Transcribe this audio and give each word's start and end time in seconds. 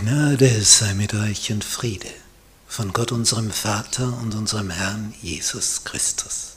Gnade 0.00 0.64
sei 0.64 0.94
mit 0.94 1.12
euch 1.12 1.52
und 1.52 1.62
Friede 1.62 2.08
von 2.66 2.94
Gott 2.94 3.12
unserem 3.12 3.50
Vater 3.50 4.16
und 4.22 4.34
unserem 4.34 4.70
Herrn 4.70 5.14
Jesus 5.20 5.84
Christus. 5.84 6.56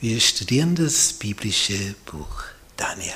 Wir 0.00 0.22
studieren 0.22 0.74
das 0.74 1.12
biblische 1.12 1.96
Buch 2.06 2.44
Daniel. 2.78 3.12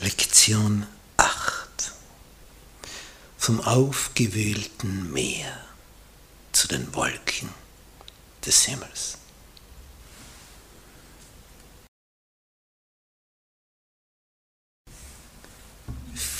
Lektion 0.00 0.86
8. 1.16 1.92
Vom 3.38 3.62
aufgewühlten 3.62 5.10
Meer 5.14 5.64
zu 6.52 6.68
den 6.68 6.94
Wolken 6.94 7.48
des 8.44 8.64
Himmels. 8.64 9.16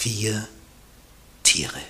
Vier 0.04 0.46
Tiere. 1.44 1.80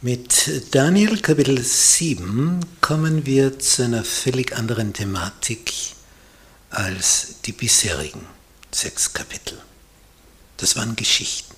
Mit 0.00 0.74
Daniel 0.74 1.20
Kapitel 1.20 1.62
7 1.62 2.58
kommen 2.80 3.26
wir 3.26 3.60
zu 3.60 3.84
einer 3.84 4.02
völlig 4.02 4.56
anderen 4.56 4.92
Thematik 4.92 5.72
als 6.70 7.36
die 7.44 7.52
bisherigen 7.52 8.26
sechs 8.72 9.12
Kapitel. 9.12 9.62
Das 10.56 10.74
waren 10.74 10.96
Geschichten. 10.96 11.54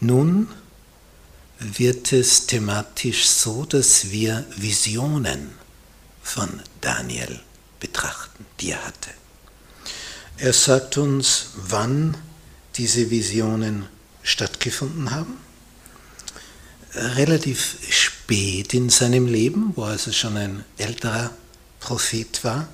Nun 0.00 0.48
wird 1.60 2.12
es 2.12 2.46
thematisch 2.46 3.28
so, 3.28 3.64
dass 3.64 4.10
wir 4.10 4.44
Visionen 4.56 5.52
von 6.24 6.60
Daniel 6.80 7.38
betrachten, 7.78 8.46
die 8.58 8.72
er 8.72 8.84
hatte. 8.84 9.10
Er 10.40 10.52
sagt 10.52 10.98
uns, 10.98 11.46
wann 11.56 12.16
diese 12.76 13.10
Visionen 13.10 13.86
stattgefunden 14.22 15.10
haben. 15.10 15.36
Relativ 16.94 17.76
spät 17.90 18.72
in 18.72 18.88
seinem 18.88 19.26
Leben, 19.26 19.72
wo 19.74 19.82
er 19.82 19.90
also 19.90 20.12
schon 20.12 20.36
ein 20.36 20.64
älterer 20.76 21.32
Prophet 21.80 22.44
war. 22.44 22.68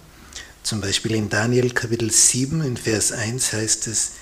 Zum 0.63 0.83
Beispiel 0.83 1.15
in 1.15 1.31
Daniel 1.31 1.71
Kapitel 1.71 2.11
7 2.11 2.61
in 2.63 2.77
Vers 2.77 3.13
1 3.13 3.55
heißt 3.55 3.87
es, 3.87 4.13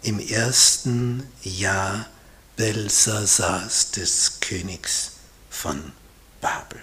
im 0.00 0.18
ersten 0.18 1.22
Jahr 1.42 2.08
Belsasars 2.56 3.90
des 3.90 4.40
Königs 4.40 5.12
von 5.50 5.92
Babel 6.40 6.80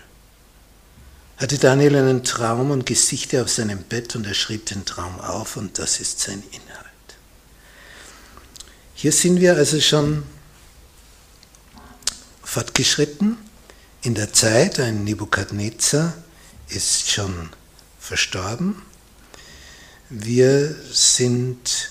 hatte 1.44 1.58
Daniel 1.58 1.98
einen 1.98 2.24
Traum 2.24 2.72
und 2.72 2.86
Gesichter 2.86 3.42
auf 3.42 3.50
seinem 3.50 3.84
Bett 3.84 4.16
und 4.16 4.26
er 4.26 4.34
schrieb 4.34 4.66
den 4.68 4.86
Traum 4.86 5.20
auf 5.20 5.58
und 5.58 5.78
das 5.78 6.00
ist 6.00 6.22
sein 6.22 6.42
Inhalt. 6.52 6.88
Hier 8.96 9.12
sind 9.12 9.42
wir 9.42 9.58
also 9.58 9.82
schon 9.82 10.24
fortgeschritten 12.44 13.38
in 14.04 14.16
der 14.16 14.32
Zeit. 14.32 14.80
Ein 14.80 15.04
Nebukadnezar 15.04 16.14
ist 16.70 17.12
schon 17.12 17.50
verstorben. 18.00 18.82
Wir 20.10 20.74
sind 20.94 21.90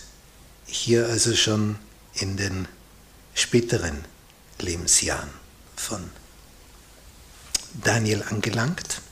hier 0.65 1.09
also 1.09 1.37
schon 1.37 1.77
in 2.15 2.39
den 2.39 2.67
späteren 3.35 4.03
Lebensjahren 4.59 5.29
von 5.77 6.09
Daniel 7.85 8.23
angelangt. 8.23 9.03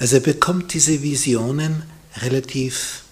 Also 0.00 0.16
er 0.16 0.22
bekommt 0.22 0.72
diese 0.72 1.02
Visionen 1.02 1.82
relativ 2.22 3.02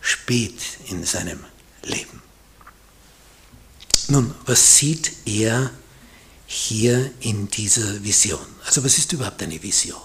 spät 0.00 0.58
in 0.88 1.04
seinem 1.04 1.38
Leben. 1.84 2.20
Nun, 4.08 4.34
was 4.44 4.76
sieht 4.76 5.12
er 5.24 5.70
hier 6.46 7.12
in 7.20 7.48
dieser 7.48 8.02
Vision? 8.02 8.44
Also 8.66 8.82
was 8.84 8.98
ist 8.98 9.12
überhaupt 9.12 9.40
eine 9.44 9.62
Vision? 9.62 10.00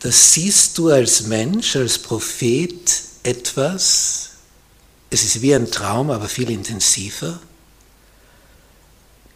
Das 0.00 0.34
siehst 0.34 0.76
du 0.76 0.90
als 0.90 1.22
Mensch, 1.22 1.76
als 1.76 1.98
Prophet 1.98 3.02
etwas, 3.22 4.30
es 5.08 5.24
ist 5.24 5.40
wie 5.40 5.54
ein 5.54 5.70
Traum, 5.70 6.10
aber 6.10 6.28
viel 6.28 6.50
intensiver. 6.50 7.40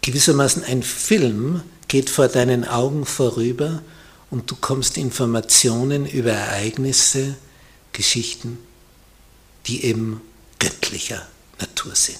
Gewissermaßen 0.02 0.62
ein 0.64 0.82
Film 0.82 1.62
geht 1.88 2.10
vor 2.10 2.28
deinen 2.28 2.66
Augen 2.66 3.06
vorüber 3.06 3.82
und 4.30 4.50
du 4.50 4.56
kommst 4.56 4.96
Informationen 4.96 6.06
über 6.06 6.32
Ereignisse, 6.32 7.36
Geschichten, 7.92 8.58
die 9.66 9.84
eben 9.84 10.20
göttlicher 10.58 11.26
Natur 11.58 11.94
sind. 11.94 12.18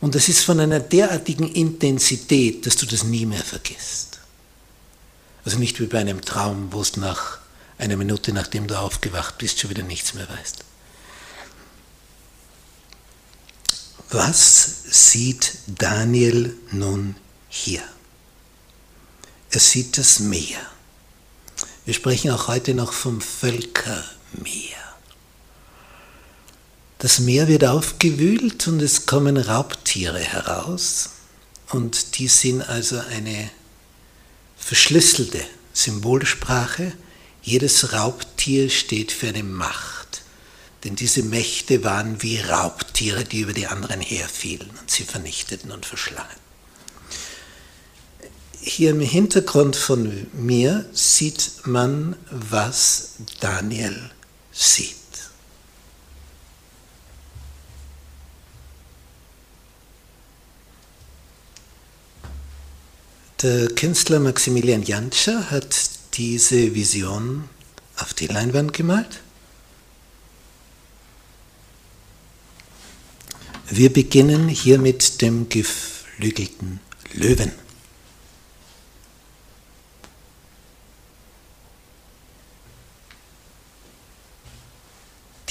Und 0.00 0.14
das 0.14 0.28
ist 0.28 0.44
von 0.44 0.58
einer 0.58 0.80
derartigen 0.80 1.48
Intensität, 1.48 2.66
dass 2.66 2.76
du 2.76 2.86
das 2.86 3.04
nie 3.04 3.26
mehr 3.26 3.44
vergisst. 3.44 4.18
Also 5.44 5.58
nicht 5.58 5.80
wie 5.80 5.86
bei 5.86 5.98
einem 5.98 6.22
Traum, 6.22 6.72
wo 6.72 6.80
es 6.80 6.96
nach 6.96 7.38
einer 7.78 7.96
Minute, 7.96 8.32
nachdem 8.32 8.66
du 8.66 8.78
aufgewacht 8.78 9.38
bist, 9.38 9.60
schon 9.60 9.70
wieder 9.70 9.82
nichts 9.82 10.14
mehr 10.14 10.28
weißt. 10.28 10.64
Was 14.10 14.82
sieht 14.90 15.58
Daniel 15.66 16.54
nun 16.70 17.16
hier? 17.48 17.82
Er 19.50 19.60
sieht 19.60 19.98
das 19.98 20.20
Meer. 20.20 20.71
Wir 21.84 21.94
sprechen 21.94 22.30
auch 22.30 22.46
heute 22.46 22.74
noch 22.74 22.92
vom 22.92 23.20
Völkermeer. 23.20 24.78
Das 26.98 27.18
Meer 27.18 27.48
wird 27.48 27.64
aufgewühlt 27.64 28.68
und 28.68 28.80
es 28.80 29.06
kommen 29.06 29.36
Raubtiere 29.36 30.20
heraus 30.20 31.10
und 31.70 32.18
die 32.18 32.28
sind 32.28 32.62
also 32.62 33.00
eine 33.00 33.50
verschlüsselte 34.56 35.44
Symbolsprache. 35.72 36.92
Jedes 37.42 37.92
Raubtier 37.92 38.70
steht 38.70 39.10
für 39.10 39.28
eine 39.28 39.42
Macht, 39.42 40.22
denn 40.84 40.94
diese 40.94 41.24
Mächte 41.24 41.82
waren 41.82 42.22
wie 42.22 42.38
Raubtiere, 42.38 43.24
die 43.24 43.40
über 43.40 43.54
die 43.54 43.66
anderen 43.66 44.00
herfielen 44.00 44.70
und 44.70 44.88
sie 44.88 45.02
vernichteten 45.02 45.72
und 45.72 45.84
verschlangen 45.84 46.51
hier 48.62 48.90
im 48.90 49.00
Hintergrund 49.00 49.74
von 49.74 50.26
mir 50.32 50.86
sieht 50.92 51.66
man, 51.66 52.16
was 52.30 53.14
Daniel 53.40 54.10
sieht. 54.52 54.96
Der 63.42 63.68
Künstler 63.70 64.20
Maximilian 64.20 64.84
Jantscher 64.84 65.50
hat 65.50 65.90
diese 66.14 66.76
Vision 66.76 67.48
auf 67.96 68.14
die 68.14 68.28
Leinwand 68.28 68.72
gemalt. 68.72 69.20
Wir 73.68 73.92
beginnen 73.92 74.48
hier 74.48 74.78
mit 74.78 75.20
dem 75.20 75.48
geflügelten 75.48 76.78
Löwen. 77.14 77.61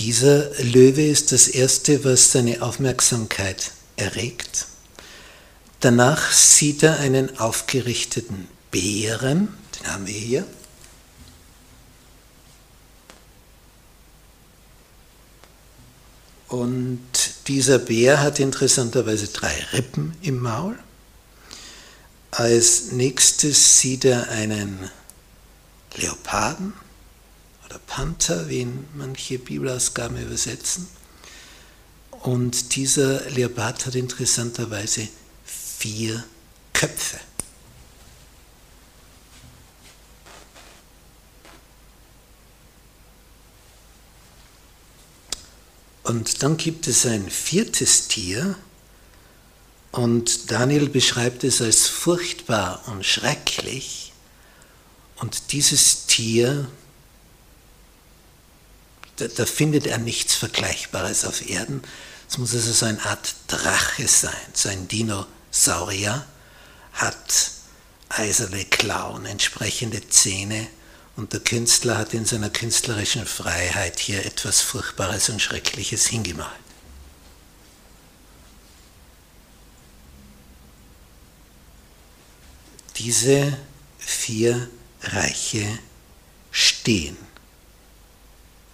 Dieser 0.03 0.49
Löwe 0.63 1.05
ist 1.05 1.31
das 1.31 1.47
Erste, 1.47 2.03
was 2.03 2.31
seine 2.31 2.63
Aufmerksamkeit 2.63 3.71
erregt. 3.97 4.65
Danach 5.79 6.31
sieht 6.31 6.81
er 6.81 6.99
einen 6.99 7.37
aufgerichteten 7.37 8.47
Bären, 8.71 9.49
den 9.75 9.93
haben 9.93 10.07
wir 10.07 10.15
hier. 10.15 10.47
Und 16.47 16.99
dieser 17.47 17.77
Bär 17.77 18.21
hat 18.21 18.39
interessanterweise 18.39 19.27
drei 19.27 19.53
Rippen 19.71 20.15
im 20.23 20.39
Maul. 20.39 20.79
Als 22.31 22.91
nächstes 22.91 23.79
sieht 23.79 24.05
er 24.05 24.29
einen 24.29 24.89
Leoparden 25.95 26.73
oder 27.71 27.79
Panther, 27.87 28.49
wie 28.49 28.59
ihn 28.59 28.85
manche 28.95 29.39
Bibelausgaben 29.39 30.21
übersetzen. 30.21 30.87
Und 32.11 32.75
dieser 32.75 33.29
Leopard 33.29 33.85
hat 33.85 33.95
interessanterweise 33.95 35.07
vier 35.45 36.23
Köpfe. 36.73 37.19
Und 46.03 46.43
dann 46.43 46.57
gibt 46.57 46.87
es 46.87 47.05
ein 47.05 47.29
viertes 47.29 48.09
Tier 48.09 48.57
und 49.91 50.51
Daniel 50.51 50.89
beschreibt 50.89 51.43
es 51.45 51.61
als 51.61 51.87
furchtbar 51.87 52.83
und 52.87 53.05
schrecklich. 53.05 54.11
Und 55.15 55.53
dieses 55.53 56.07
Tier 56.07 56.67
da, 59.21 59.27
da 59.27 59.45
findet 59.45 59.85
er 59.85 59.97
nichts 59.97 60.35
Vergleichbares 60.35 61.25
auf 61.25 61.47
Erden. 61.47 61.83
Es 62.27 62.37
muss 62.37 62.53
also 62.53 62.71
so 62.71 62.85
eine 62.85 63.03
Art 63.05 63.35
Drache 63.47 64.07
sein, 64.07 64.31
so 64.53 64.69
ein 64.69 64.87
Dinosaurier, 64.87 66.25
hat 66.93 67.51
eiserne 68.09 68.65
Klauen, 68.65 69.25
entsprechende 69.25 70.07
Zähne 70.09 70.67
und 71.15 71.33
der 71.33 71.39
Künstler 71.41 71.97
hat 71.97 72.13
in 72.13 72.25
seiner 72.25 72.49
künstlerischen 72.49 73.25
Freiheit 73.25 73.99
hier 73.99 74.25
etwas 74.25 74.61
Furchtbares 74.61 75.29
und 75.29 75.41
Schreckliches 75.41 76.07
hingemalt. 76.07 76.49
Diese 82.97 83.57
vier 83.97 84.69
Reiche 85.01 85.79
stehen 86.51 87.17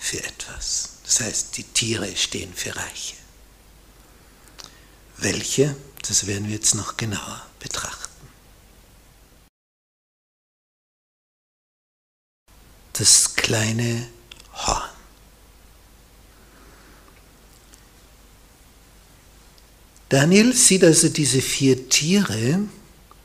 für 0.08 0.24
etwas. 0.24 1.00
Das 1.04 1.20
heißt, 1.20 1.58
die 1.58 1.64
Tiere 1.64 2.16
stehen 2.16 2.54
für 2.54 2.74
Reiche. 2.74 3.16
Welche, 5.18 5.76
das 6.08 6.28
werden 6.28 6.48
wir 6.48 6.56
jetzt 6.56 6.76
noch 6.76 6.96
genauer 6.96 7.46
betrachten. 7.60 8.08
Das 12.94 13.36
kleine 13.36 14.08
Horn. 14.54 14.90
Daniel 20.08 20.54
sieht 20.54 20.86
also 20.86 21.10
diese 21.10 21.42
vier 21.42 21.90
Tiere, 21.90 22.62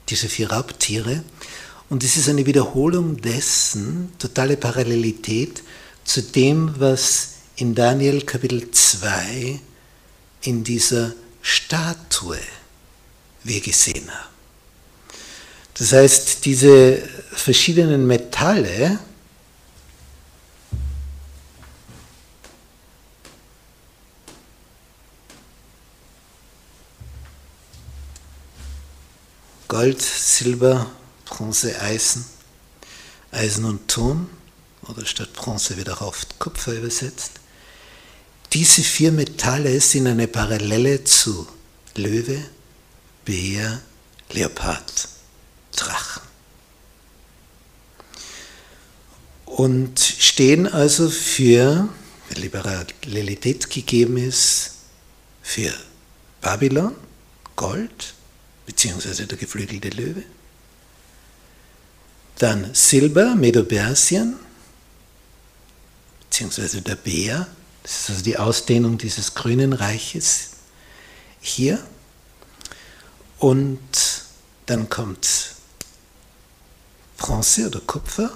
diese 0.08 0.28
vier 0.28 0.50
Raubtiere, 0.50 1.22
und 1.88 2.02
es 2.02 2.16
ist 2.16 2.28
eine 2.28 2.44
Wiederholung 2.46 3.18
dessen, 3.18 4.12
totale 4.18 4.56
Parallelität 4.56 5.62
zu 6.04 6.22
dem, 6.22 6.74
was 6.78 7.28
in 7.56 7.74
Daniel 7.74 8.22
Kapitel 8.22 8.70
2 8.70 9.60
in 10.42 10.64
dieser 10.64 11.14
Statue 11.42 12.38
wir 13.44 13.60
gesehen 13.60 14.10
haben. 14.10 14.32
Das 15.74 15.92
heißt, 15.92 16.44
diese 16.44 17.02
verschiedenen 17.32 18.06
Metalle, 18.06 18.98
Gold, 29.68 30.02
Silber, 30.02 30.90
Bronze, 31.24 31.80
Eisen, 31.80 32.26
Eisen 33.30 33.64
und 33.64 33.88
Ton, 33.88 34.28
oder 34.88 35.06
statt 35.06 35.32
Bronze 35.32 35.76
auch 35.92 36.00
oft 36.00 36.38
Kupfer 36.38 36.72
übersetzt. 36.74 37.32
Diese 38.52 38.82
vier 38.82 39.12
Metalle 39.12 39.80
sind 39.80 40.06
eine 40.06 40.28
Parallele 40.28 41.04
zu 41.04 41.46
Löwe, 41.94 42.44
Bär, 43.24 43.80
Leopard, 44.30 45.08
Drachen. 45.74 46.22
Und 49.46 50.00
stehen 50.00 50.66
also 50.66 51.08
für, 51.08 51.88
wenn 52.28 52.42
Liberalität 52.42 53.68
gegeben 53.70 54.16
ist, 54.16 54.72
für 55.42 55.72
Babylon, 56.40 56.94
Gold, 57.56 58.14
beziehungsweise 58.66 59.26
der 59.26 59.38
geflügelte 59.38 59.90
Löwe. 59.90 60.22
Dann 62.38 62.74
Silber, 62.74 63.34
Medo-Persien, 63.34 64.36
beziehungsweise 66.32 66.80
der 66.80 66.94
Bär, 66.94 67.46
das 67.82 68.00
ist 68.00 68.10
also 68.10 68.22
die 68.22 68.38
Ausdehnung 68.38 68.96
dieses 68.96 69.34
grünen 69.34 69.74
Reiches 69.74 70.52
hier. 71.42 71.78
Und 73.38 73.78
dann 74.64 74.88
kommt 74.88 75.56
Bronze 77.18 77.66
oder 77.66 77.80
Kupfer, 77.80 78.30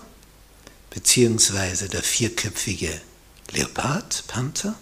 beziehungsweise 0.91 1.89
der 1.89 2.03
vierköpfige 2.03 3.01
Leopard, 3.53 4.25
Panther. 4.27 4.75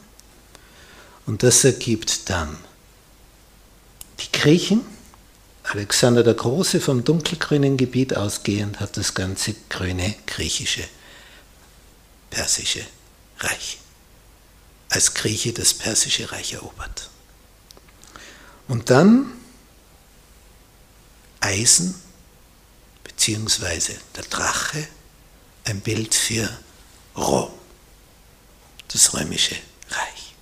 Und 1.25 1.45
das 1.45 1.63
ergibt 1.63 2.29
dann 2.31 2.59
die 4.19 4.37
Griechen. 4.37 4.81
Alexander 5.63 6.25
der 6.25 6.35
Große 6.35 6.81
vom 6.81 7.05
dunkelgrünen 7.05 7.77
Gebiet 7.77 8.17
ausgehend 8.17 8.81
hat 8.81 8.97
das 8.97 9.15
ganze 9.15 9.55
grüne 9.69 10.17
griechische, 10.27 10.83
persische 12.31 12.85
Reich 13.39 13.79
als 14.89 15.15
Grieche 15.15 15.53
das 15.53 15.75
persische 15.75 16.31
Reich 16.31 16.53
erobert. 16.53 17.11
Und 18.69 18.91
dann 18.91 19.33
Eisen 21.41 21.95
beziehungsweise 23.03 23.95
der 24.17 24.25
Drache, 24.25 24.87
ein 25.65 25.81
Bild 25.81 26.15
für 26.15 26.49
Rom, 27.17 27.51
das 28.89 29.15
römische 29.15 29.57
Reich. 29.91 30.35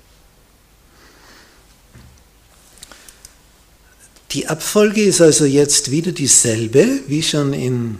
Die 4.32 4.48
Abfolge 4.48 5.02
ist 5.02 5.20
also 5.20 5.44
jetzt 5.44 5.90
wieder 5.90 6.12
dieselbe 6.12 7.00
wie 7.06 7.22
schon 7.22 7.52
in 7.52 7.98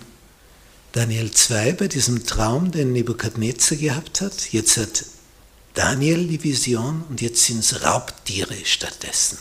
Daniel 0.92 1.30
2 1.30 1.72
bei 1.72 1.88
diesem 1.88 2.26
Traum, 2.26 2.70
den 2.70 2.92
Nebukadnezar 2.92 3.78
gehabt 3.78 4.20
hat. 4.20 4.52
Jetzt 4.52 4.76
hat 4.76 5.06
Daniel 5.72 6.26
die 6.26 6.44
Vision 6.44 7.04
und 7.08 7.22
jetzt 7.22 7.46
sind 7.46 7.60
es 7.60 7.82
Raubtiere 7.82 8.56
stattdessen, 8.64 9.38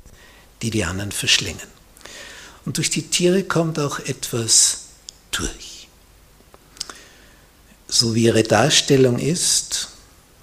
die 0.62 0.70
die 0.70 0.86
anderen 0.86 1.12
verschlingen. 1.12 1.68
Und 2.64 2.78
durch 2.78 2.90
die 2.90 3.02
Tiere 3.02 3.44
kommt 3.44 3.80
auch 3.80 4.00
etwas 4.00 4.86
durch. 5.32 5.90
So 7.90 8.16
wie 8.16 8.24
ihre 8.24 8.44
Darstellung 8.44 9.20
ist, 9.20 9.90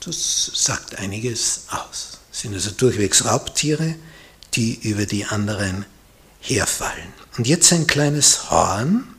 das 0.05 0.51
sagt 0.55 0.97
einiges 0.97 1.63
aus. 1.71 2.19
Es 2.31 2.41
sind 2.41 2.53
also 2.53 2.71
durchwegs 2.73 3.25
Raubtiere, 3.25 3.95
die 4.53 4.75
über 4.83 5.07
die 5.07 5.25
anderen 5.25 5.87
herfallen. 6.41 7.15
Und 7.39 7.47
jetzt 7.47 7.73
ein 7.73 7.87
kleines 7.87 8.51
Horn, 8.51 9.15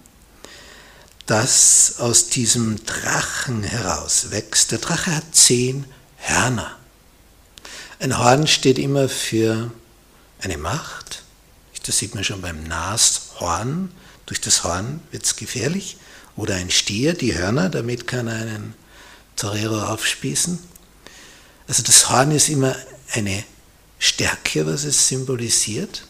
das 1.30 2.00
aus 2.00 2.30
diesem 2.30 2.84
Drachen 2.86 3.62
herauswächst. 3.64 4.72
Der 4.72 4.80
Drache 4.80 5.16
hat 5.16 5.36
zehn 5.36 5.86
Hörner. 6.18 6.76
Ein 8.00 8.18
Horn 8.18 8.48
steht 8.48 8.80
immer 8.80 9.08
für 9.08 9.72
eine 10.42 10.58
Macht. 10.58 11.22
Das 11.86 12.00
sieht 12.00 12.16
man 12.16 12.24
schon 12.24 12.42
beim 12.42 12.64
Nashorn. 12.64 13.92
Durch 14.26 14.42
das 14.42 14.64
Horn 14.64 15.02
wird 15.12 15.24
es 15.24 15.36
gefährlich. 15.36 15.98
Oder 16.36 16.56
ein 16.56 16.72
Stier, 16.72 17.14
die 17.14 17.38
Hörner, 17.38 17.70
damit 17.70 18.08
kann 18.08 18.28
er 18.28 18.36
einen 18.36 18.74
Torero 19.36 19.84
aufspießen. 19.84 20.58
Also 21.68 21.84
das 21.84 22.10
Horn 22.10 22.32
ist 22.32 22.50
immer 22.50 22.76
eine 23.14 23.44
Stärke, 24.00 24.66
was 24.66 24.84
es 24.84 25.08
symbolisiert. 25.08 26.06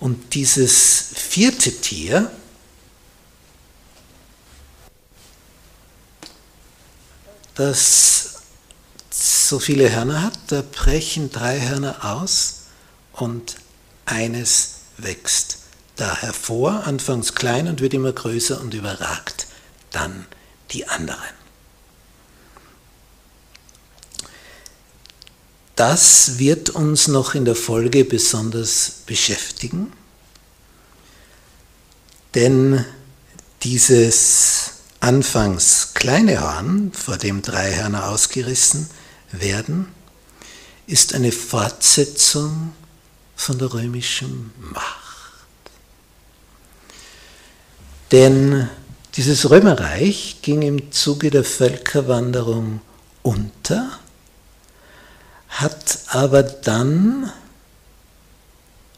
Und 0.00 0.34
dieses 0.34 1.06
vierte 1.14 1.70
Tier, 1.70 2.30
das 7.54 8.34
so 9.10 9.58
viele 9.58 9.92
Hörner 9.92 10.22
hat, 10.22 10.38
da 10.48 10.62
brechen 10.62 11.30
drei 11.30 11.60
Hörner 11.60 12.04
aus 12.04 12.62
und 13.12 13.56
eines 14.06 14.80
wächst 14.98 15.58
da 15.96 16.16
hervor, 16.16 16.84
anfangs 16.86 17.34
klein 17.34 17.68
und 17.68 17.80
wird 17.80 17.94
immer 17.94 18.12
größer 18.12 18.60
und 18.60 18.74
überragt 18.74 19.46
dann 19.92 20.26
die 20.72 20.88
anderen. 20.88 21.22
Das 25.76 26.38
wird 26.38 26.70
uns 26.70 27.08
noch 27.08 27.34
in 27.34 27.44
der 27.44 27.56
Folge 27.56 28.04
besonders 28.04 29.02
beschäftigen, 29.06 29.92
denn 32.34 32.84
dieses 33.62 34.73
anfangs 35.04 35.92
kleine 35.92 36.40
Horn, 36.40 36.90
vor 36.94 37.18
dem 37.18 37.42
drei 37.42 37.76
Hörner 37.76 38.08
ausgerissen 38.08 38.88
werden, 39.32 39.88
ist 40.86 41.14
eine 41.14 41.30
Fortsetzung 41.30 42.72
von 43.36 43.58
der 43.58 43.74
römischen 43.74 44.52
Macht. 44.58 44.94
Denn 48.12 48.68
dieses 49.16 49.50
Römerreich 49.50 50.38
ging 50.40 50.62
im 50.62 50.90
Zuge 50.90 51.30
der 51.30 51.44
Völkerwanderung 51.44 52.80
unter, 53.22 53.98
hat 55.48 55.98
aber 56.08 56.42
dann 56.42 57.30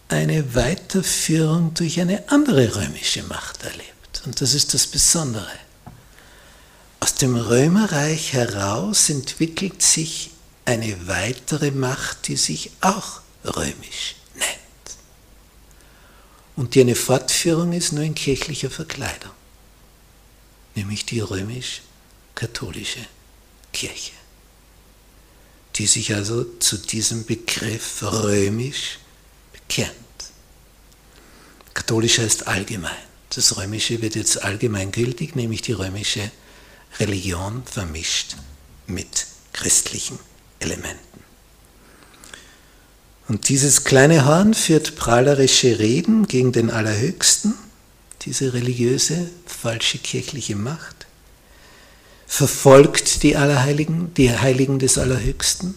eine 0.09 0.55
Weiterführung 0.55 1.75
durch 1.75 2.01
eine 2.01 2.31
andere 2.31 2.77
römische 2.77 3.25
Macht 3.25 3.65
erlebt. 3.65 4.23
Und 4.25 4.41
das 4.41 4.55
ist 4.55 4.73
das 4.73 4.87
Besondere. 4.87 5.66
Aus 7.07 7.15
dem 7.15 7.37
Römerreich 7.37 8.33
heraus 8.33 9.11
entwickelt 9.11 9.81
sich 9.81 10.33
eine 10.65 11.07
weitere 11.07 11.71
Macht, 11.71 12.27
die 12.27 12.35
sich 12.35 12.73
auch 12.81 13.21
römisch 13.45 14.17
nennt. 14.35 14.97
Und 16.57 16.75
die 16.75 16.81
eine 16.81 16.97
Fortführung 16.97 17.73
ist 17.75 17.93
nur 17.93 18.03
in 18.03 18.17
kirchlicher 18.17 18.71
Verkleidung, 18.71 19.31
nämlich 20.75 21.07
die 21.07 21.21
römisch-katholische 21.21 23.07
Kirche, 23.73 24.15
die 25.77 25.87
sich 25.87 26.13
also 26.13 26.43
zu 26.59 26.77
diesem 26.77 27.25
Begriff 27.25 28.03
römisch 28.03 28.99
bekennt. 29.53 29.95
Katholisch 31.73 32.19
heißt 32.19 32.49
allgemein. 32.49 32.91
Das 33.31 33.57
Römische 33.57 34.03
wird 34.03 34.17
jetzt 34.17 34.43
allgemeingültig, 34.43 35.37
nämlich 35.37 35.63
die 35.63 35.73
römische 35.73 36.33
Religion 36.99 37.63
vermischt 37.65 38.37
mit 38.87 39.27
christlichen 39.53 40.19
Elementen. 40.61 40.99
Und 43.29 43.49
dieses 43.49 43.85
kleine 43.85 44.25
Horn 44.25 44.55
führt 44.55 44.97
prahlerische 44.97 45.79
Reden 45.79 46.27
gegen 46.29 46.53
den 46.53 46.71
Allerhöchsten, 46.71 47.55
diese 48.23 48.53
religiöse, 48.55 49.29
falsche 49.47 49.99
kirchliche 49.99 50.57
Macht, 50.57 51.07
verfolgt 52.27 53.23
die 53.23 53.37
Allerheiligen, 53.37 54.15
die 54.15 54.31
Heiligen 54.31 54.79
des 54.79 54.99
Allerhöchsten, 54.99 55.75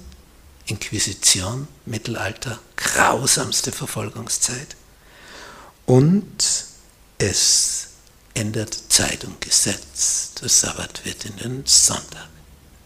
Inquisition, 0.66 1.68
Mittelalter, 1.86 2.60
grausamste 2.75 3.72
Verfolgungszeit. 3.72 4.75
Und 5.86 6.66
es 7.18 7.88
ändert 8.34 8.74
Zeit 8.90 9.26
und 9.26 9.42
Gesetz. 9.42 10.34
Der 10.42 10.50
Sabbat 10.50 11.06
wird 11.06 11.26
in 11.26 11.38
den 11.38 11.66
Sonntag 11.66 12.30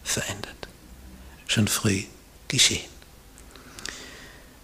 verändert. 0.02 0.68
Schon 1.46 1.68
früh 1.68 2.04
geschehen. 2.48 2.88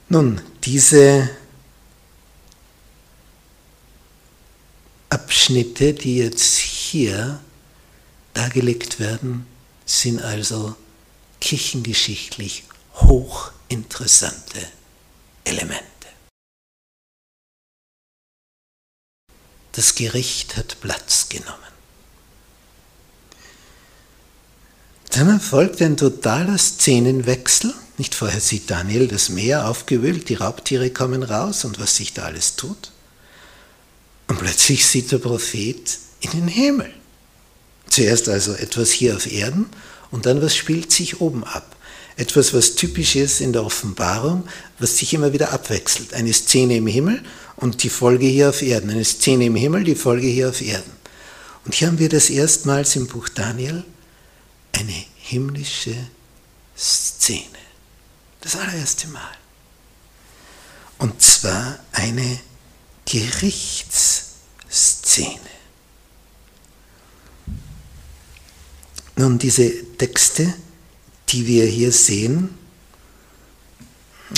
Nun, 0.09 0.41
diese 0.65 1.31
Abschnitte, 5.09 5.95
die 5.95 6.17
jetzt 6.19 6.57
hier 6.57 7.41
dargelegt 8.35 8.99
werden, 8.99 9.47
sind 9.85 10.23
also 10.23 10.75
kirchengeschichtlich 11.41 12.65
hochinteressante 12.95 14.61
Elemente. 15.45 15.90
Das 19.73 19.95
Gericht 19.95 20.57
hat 20.57 20.81
Platz 20.81 21.29
genommen. 21.29 21.57
Dann 25.11 25.29
erfolgt 25.29 25.83
ein 25.83 25.97
totaler 25.97 26.57
Szenenwechsel. 26.59 27.75
Nicht 27.99 28.15
vorher 28.15 28.41
sieht 28.41 28.71
Daniel 28.71 29.09
das 29.09 29.29
Meer 29.29 29.69
aufgewühlt, 29.69 30.29
die 30.29 30.37
Raubtiere 30.37 30.91
kommen 30.91 31.23
raus 31.23 31.65
und 31.65 31.81
was 31.81 31.97
sich 31.97 32.15
da 32.15 32.23
alles 32.23 32.57
tut. 32.57 32.93
Und 34.29 34.39
plötzlich 34.39 34.87
sieht 34.87 35.11
der 35.11 35.19
Prophet 35.19 35.99
in 36.21 36.31
den 36.31 36.49
Himmel. 36.49 36.93
Zuerst 37.89 38.29
also 38.29 38.55
etwas 38.55 38.91
hier 38.93 39.17
auf 39.17 39.31
Erden 39.31 39.67
und 40.13 40.27
dann 40.27 40.41
was 40.41 40.55
spielt 40.55 40.93
sich 40.93 41.21
oben 41.21 41.43
ab. 41.43 41.77
Etwas, 42.21 42.53
was 42.53 42.75
typisch 42.75 43.17
ist 43.17 43.41
in 43.41 43.55
der 43.55 43.65
Offenbarung, 43.65 44.47
was 44.79 44.99
sich 44.99 45.15
immer 45.15 45.33
wieder 45.33 45.55
abwechselt. 45.55 46.13
Eine 46.13 46.35
Szene 46.35 46.77
im 46.77 46.87
Himmel 46.87 47.23
und 47.57 47.83
die 47.83 47.89
Folge 47.89 48.27
hier 48.27 48.51
auf 48.51 48.61
Erden. 48.61 48.91
Eine 48.91 49.07
Szene 49.07 49.47
im 49.47 49.57
Himmel, 49.57 49.85
die 49.85 49.95
Folge 49.95 50.27
hier 50.27 50.51
auf 50.51 50.61
Erden. 50.61 50.93
Und 51.65 51.75
hier 51.75 51.89
haben 51.89 51.99
wir 51.99 52.11
das 52.11 52.29
erstmals 52.29 52.95
im 52.95 53.07
Buch 53.07 53.31
Daniel 53.31 53.85
eine 54.73 55.03
himmlische 55.17 55.97
Szene. 56.77 57.47
Das 58.43 58.55
allererste 58.55 59.09
Mal. 59.09 59.39
Und 60.99 61.23
zwar 61.23 61.79
eine 61.93 62.39
Gerichtsszene. 63.07 65.39
Nun, 69.17 69.39
diese 69.39 69.71
Texte, 69.97 70.53
die 71.33 71.47
wir 71.47 71.65
hier 71.65 71.93
sehen, 71.93 72.57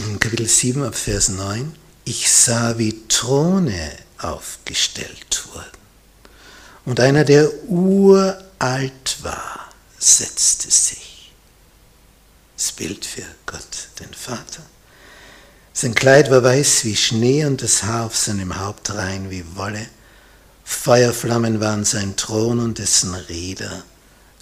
in 0.07 0.21
Kapitel 0.21 0.49
7 0.49 0.83
ab 0.85 0.95
Vers 0.95 1.29
9, 1.29 1.75
ich 2.05 2.31
sah, 2.31 2.79
wie 2.79 3.07
Throne 3.09 3.93
aufgestellt 4.19 5.45
wurden. 5.53 5.83
Und 6.85 7.01
einer, 7.01 7.25
der 7.25 7.51
uralt 7.65 9.17
war, 9.23 9.71
setzte 9.99 10.71
sich. 10.71 11.33
Das 12.57 12.73
Bild 12.73 13.05
für 13.05 13.25
Gott, 13.47 13.89
den 14.01 14.13
Vater. 14.13 14.63
Sein 15.73 15.95
Kleid 15.95 16.31
war 16.31 16.43
weiß 16.43 16.85
wie 16.85 16.97
Schnee 16.97 17.45
und 17.47 17.63
das 17.63 17.83
Haar 17.83 18.07
auf 18.07 18.17
seinem 18.17 18.59
Haupt 18.59 18.93
rein 18.95 19.31
wie 19.31 19.45
Wolle. 19.57 19.87
Feuerflammen 20.65 21.61
waren 21.61 21.85
sein 21.85 22.17
Thron 22.17 22.61
und 22.61 22.79
dessen 22.79 23.15
Räder 23.15 23.85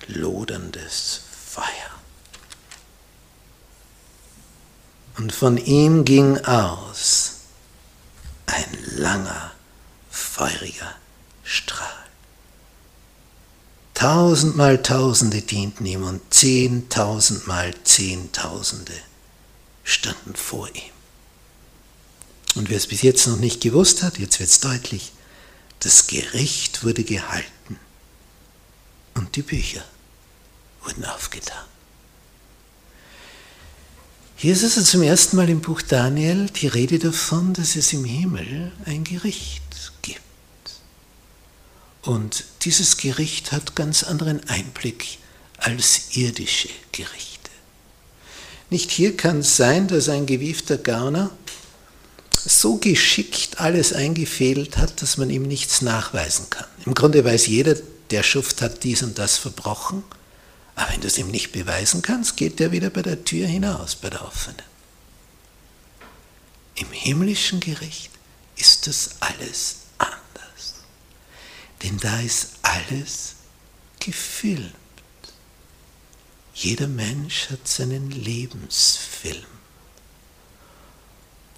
loderndes 0.09 1.21
Feuer. 1.47 1.65
Und 5.21 5.35
von 5.35 5.59
ihm 5.59 6.07
ging 6.07 6.39
aus 6.47 7.33
ein 8.47 8.79
langer, 8.97 9.53
feuriger 10.11 10.95
Strahl. 11.45 12.07
Tausendmal 13.93 14.83
Tausende 14.83 15.43
dienten 15.43 15.85
ihm 15.85 16.05
und 16.05 16.23
zehntausendmal 16.33 17.75
Zehntausende 17.85 18.95
standen 19.85 20.37
vor 20.37 20.69
ihm. 20.69 20.95
Und 22.55 22.71
wer 22.71 22.79
es 22.79 22.87
bis 22.87 23.03
jetzt 23.03 23.27
noch 23.27 23.37
nicht 23.37 23.61
gewusst 23.61 24.03
hat, 24.03 24.19
jetzt 24.19 24.41
wird 24.41 24.49
es 24.49 24.61
deutlich, 24.61 25.13
das 25.81 26.07
Gericht 26.07 26.83
wurde 26.83 27.05
gehalten 27.05 27.79
und 29.17 29.37
die 29.37 29.43
Bücher 29.43 29.85
wurden 30.83 31.05
aufgetan. 31.05 31.67
Hier 34.43 34.55
ist 34.55 34.65
also 34.65 34.81
zum 34.81 35.03
ersten 35.03 35.37
Mal 35.37 35.51
im 35.51 35.61
Buch 35.61 35.83
Daniel 35.83 36.47
die 36.47 36.67
Rede 36.67 36.99
davon, 36.99 37.53
dass 37.53 37.77
es 37.77 37.93
im 37.93 38.07
Himmel 38.07 38.73
ein 38.87 39.05
Gericht 39.05 39.61
gibt. 40.01 40.23
Und 42.01 42.45
dieses 42.63 42.97
Gericht 42.97 43.53
hat 43.53 43.77
ganz 43.77 44.03
anderen 44.03 44.43
Einblick 44.49 45.19
als 45.59 46.17
irdische 46.17 46.71
Gerichte. 46.91 47.51
Nicht 48.71 48.91
hier 48.91 49.15
kann 49.15 49.41
es 49.41 49.59
sein, 49.59 49.89
dass 49.89 50.09
ein 50.09 50.25
gewiefter 50.25 50.79
Gauner 50.79 51.31
so 52.35 52.79
geschickt 52.79 53.61
alles 53.61 53.93
eingefädelt 53.93 54.79
hat, 54.79 55.03
dass 55.03 55.19
man 55.19 55.29
ihm 55.29 55.43
nichts 55.43 55.83
nachweisen 55.83 56.49
kann. 56.49 56.65
Im 56.87 56.95
Grunde 56.95 57.27
weiß 57.27 57.47
jeder, 57.47 57.77
der 58.11 58.23
Schuft 58.23 58.63
hat 58.63 58.85
dies 58.85 59.03
und 59.03 59.19
das 59.19 59.37
verbrochen 59.37 60.03
aber 60.81 60.93
wenn 60.93 61.03
du 61.03 61.09
es 61.09 61.19
ihm 61.19 61.31
nicht 61.31 61.53
beweisen 61.53 62.01
kannst, 62.01 62.39
geht 62.39 62.59
er 62.59 62.73
wieder 62.73 62.89
bei 62.89 63.03
der 63.03 63.23
Tür 63.23 63.47
hinaus, 63.47 63.97
bei 63.97 64.09
der 64.09 64.25
offenen. 64.25 64.63
Im 66.75 66.91
himmlischen 66.91 67.61
Gericht 67.61 68.11
ist 68.57 68.87
das 68.87 69.17
alles 69.21 69.81
anders. 69.99 70.77
Denn 71.83 71.99
da 71.99 72.21
ist 72.21 72.53
alles 72.63 73.35
gefilmt. 73.99 74.73
Jeder 76.55 76.89
Mensch 76.89 77.51
hat 77.51 77.69
seinen 77.69 78.11
Lebensfilm. 78.11 79.45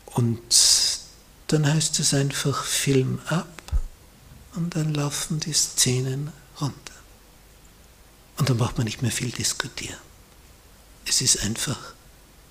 Und 0.06 0.98
dann 1.46 1.72
heißt 1.72 2.00
es 2.00 2.12
einfach 2.12 2.64
Film 2.64 3.20
ab 3.26 3.62
und 4.56 4.74
dann 4.74 4.92
laufen 4.92 5.38
die 5.38 5.52
Szenen 5.52 6.32
runter. 6.60 6.91
Und 8.42 8.50
dann 8.50 8.58
braucht 8.58 8.76
man 8.76 8.86
nicht 8.86 9.02
mehr 9.02 9.12
viel 9.12 9.30
diskutieren. 9.30 10.00
Es 11.06 11.20
ist 11.20 11.44
einfach 11.44 11.78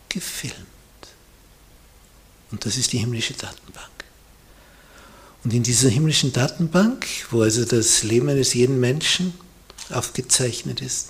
gefilmt. 0.07 0.55
Und 2.49 2.65
das 2.65 2.77
ist 2.77 2.93
die 2.93 2.99
himmlische 2.99 3.33
Datenbank. 3.33 4.05
Und 5.43 5.53
in 5.53 5.63
dieser 5.63 5.89
himmlischen 5.89 6.31
Datenbank, 6.31 7.05
wo 7.29 7.41
also 7.41 7.65
das 7.65 8.03
Leben 8.03 8.29
eines 8.29 8.53
jeden 8.53 8.79
Menschen 8.79 9.33
aufgezeichnet 9.89 10.79
ist, 10.79 11.09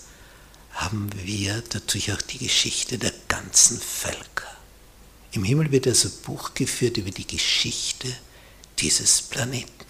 haben 0.72 1.12
wir 1.14 1.62
natürlich 1.76 2.12
auch 2.12 2.22
die 2.24 2.40
Geschichte 2.40 2.98
der 2.98 3.14
ganzen 3.28 3.80
Völker. 3.80 4.50
Im 5.32 5.44
Himmel 5.44 5.72
wird 5.72 5.86
also 5.86 6.10
Buch 6.26 6.56
geführt 6.56 6.98
über 6.98 7.12
die 7.12 7.28
Geschichte 7.28 8.08
dieses 8.80 9.22
Planeten. 9.22 9.86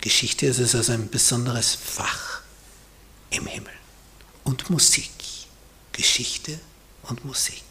Geschichte 0.00 0.46
ist 0.46 0.74
also 0.74 0.90
ein 0.90 1.08
besonderes 1.10 1.76
Fach 1.76 2.40
im 3.30 3.46
Himmel. 3.46 3.70
Und 4.44 4.70
Musik. 4.70 5.10
Geschichte 5.92 6.58
und 7.04 7.24
Musik. 7.24 7.62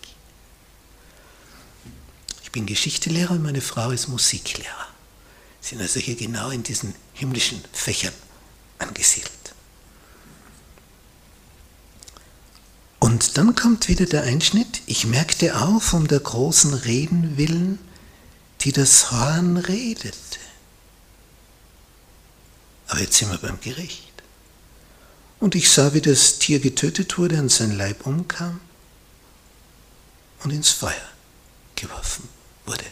Ich 2.43 2.51
bin 2.51 2.65
Geschichtelehrer 2.65 3.31
und 3.31 3.43
meine 3.43 3.61
Frau 3.61 3.91
ist 3.91 4.07
Musiklehrer. 4.07 4.87
Sind 5.61 5.81
also 5.81 5.99
hier 5.99 6.15
genau 6.15 6.49
in 6.49 6.63
diesen 6.63 6.95
himmlischen 7.13 7.63
Fächern 7.73 8.13
angesiedelt. 8.79 9.31
Und 12.99 13.37
dann 13.37 13.55
kommt 13.55 13.89
wieder 13.89 14.05
der 14.05 14.23
Einschnitt. 14.23 14.81
Ich 14.85 15.05
merkte 15.05 15.59
auf 15.59 15.93
um 15.93 16.07
der 16.07 16.21
großen 16.21 16.73
Reden 16.73 17.37
willen, 17.37 17.79
die 18.61 18.71
das 18.71 19.11
Horn 19.11 19.57
redete. 19.57 20.39
Aber 22.87 23.01
jetzt 23.01 23.17
sind 23.17 23.29
wir 23.29 23.37
beim 23.37 23.59
Gericht. 23.59 24.02
Und 25.43 25.55
ich 25.55 25.69
sah, 25.69 25.93
wie 25.93 25.99
das 25.99 26.39
Tier 26.39 26.61
getötet 26.61 27.17
wurde 27.17 27.37
und 27.37 27.51
sein 27.51 27.75
Leib 27.75 28.07
umkam 28.07 28.61
und 30.41 30.51
ins 30.51 30.69
Feuer 30.69 31.09
geworfen 31.75 32.29
wurde. 32.65 32.85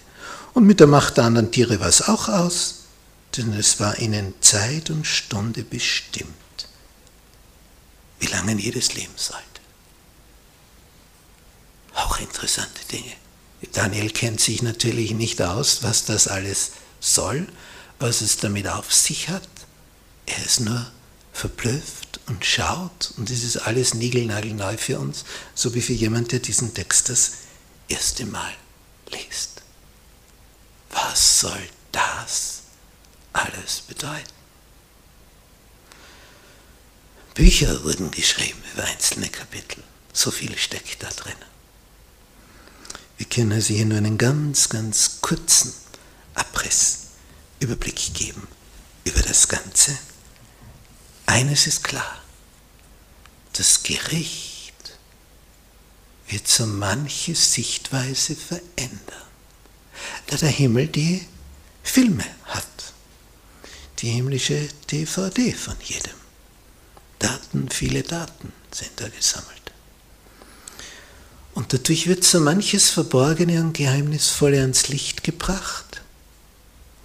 Und 0.53 0.65
mit 0.65 0.81
der 0.81 0.87
Macht 0.87 1.15
der 1.15 1.23
anderen 1.23 1.53
Tiere 1.53 1.79
war 1.79 1.87
es 1.87 2.01
auch 2.01 2.27
aus, 2.27 2.87
denn 3.37 3.53
es 3.53 3.79
war 3.79 3.99
ihnen 3.99 4.33
Zeit 4.41 4.89
und 4.89 5.07
Stunde 5.07 5.63
bestimmt, 5.63 6.27
wie 8.19 8.27
lange 8.27 8.55
jedes 8.55 8.95
leben 8.95 9.13
sollte. 9.15 9.45
Auch 11.95 12.19
interessante 12.19 12.83
Dinge. 12.91 13.13
Daniel 13.71 14.09
kennt 14.09 14.41
sich 14.41 14.61
natürlich 14.61 15.11
nicht 15.11 15.41
aus, 15.41 15.83
was 15.83 16.03
das 16.03 16.27
alles 16.27 16.71
soll, 16.99 17.47
was 17.99 18.19
es 18.19 18.35
damit 18.35 18.67
auf 18.67 18.93
sich 18.93 19.29
hat. 19.29 19.47
Er 20.25 20.43
ist 20.43 20.59
nur 20.59 20.91
verblüfft 21.31 22.00
und 22.31 22.45
schaut 22.45 23.13
und 23.17 23.29
es 23.29 23.43
ist 23.43 23.57
alles 23.57 23.93
niegelnagelneu 23.93 24.77
für 24.77 24.99
uns, 24.99 25.25
so 25.53 25.73
wie 25.75 25.81
für 25.81 25.93
jemand, 25.93 26.31
der 26.31 26.39
diesen 26.39 26.73
Text 26.73 27.09
das 27.09 27.31
erste 27.89 28.25
Mal 28.25 28.53
liest. 29.11 29.61
Was 30.91 31.41
soll 31.41 31.69
das 31.91 32.61
alles 33.33 33.81
bedeuten? 33.81 34.31
Bücher 37.33 37.83
wurden 37.83 38.11
geschrieben 38.11 38.61
über 38.73 38.85
einzelne 38.85 39.27
Kapitel. 39.27 39.83
So 40.13 40.31
viel 40.31 40.57
steckt 40.57 41.03
da 41.03 41.09
drin. 41.09 41.35
Wir 43.17 43.25
können 43.25 43.51
also 43.51 43.73
hier 43.73 43.85
nur 43.85 43.97
einen 43.97 44.17
ganz, 44.17 44.69
ganz 44.69 45.19
kurzen 45.21 45.73
Abriss, 46.33 47.07
Überblick 47.59 48.13
geben 48.13 48.47
über 49.03 49.21
das 49.21 49.47
Ganze. 49.49 49.97
Eines 51.25 51.67
ist 51.67 51.83
klar, 51.83 52.20
das 53.53 53.83
Gericht 53.83 54.73
wird 56.27 56.47
so 56.47 56.65
manche 56.65 57.35
Sichtweise 57.35 58.35
verändern, 58.35 59.27
da 60.27 60.37
der 60.37 60.49
Himmel 60.49 60.87
die 60.87 61.27
Filme 61.83 62.25
hat, 62.45 62.65
die 63.99 64.09
himmlische 64.09 64.69
DVD 64.89 65.51
von 65.53 65.75
jedem. 65.83 66.21
Daten, 67.19 67.69
viele 67.69 68.03
Daten 68.03 68.51
sind 68.71 68.91
da 68.95 69.09
gesammelt. 69.09 69.61
Und 71.53 71.73
dadurch 71.73 72.07
wird 72.07 72.23
so 72.23 72.39
manches 72.39 72.89
Verborgene 72.89 73.59
und 73.59 73.73
Geheimnisvolle 73.73 74.61
ans 74.61 74.87
Licht 74.87 75.23
gebracht, 75.23 76.01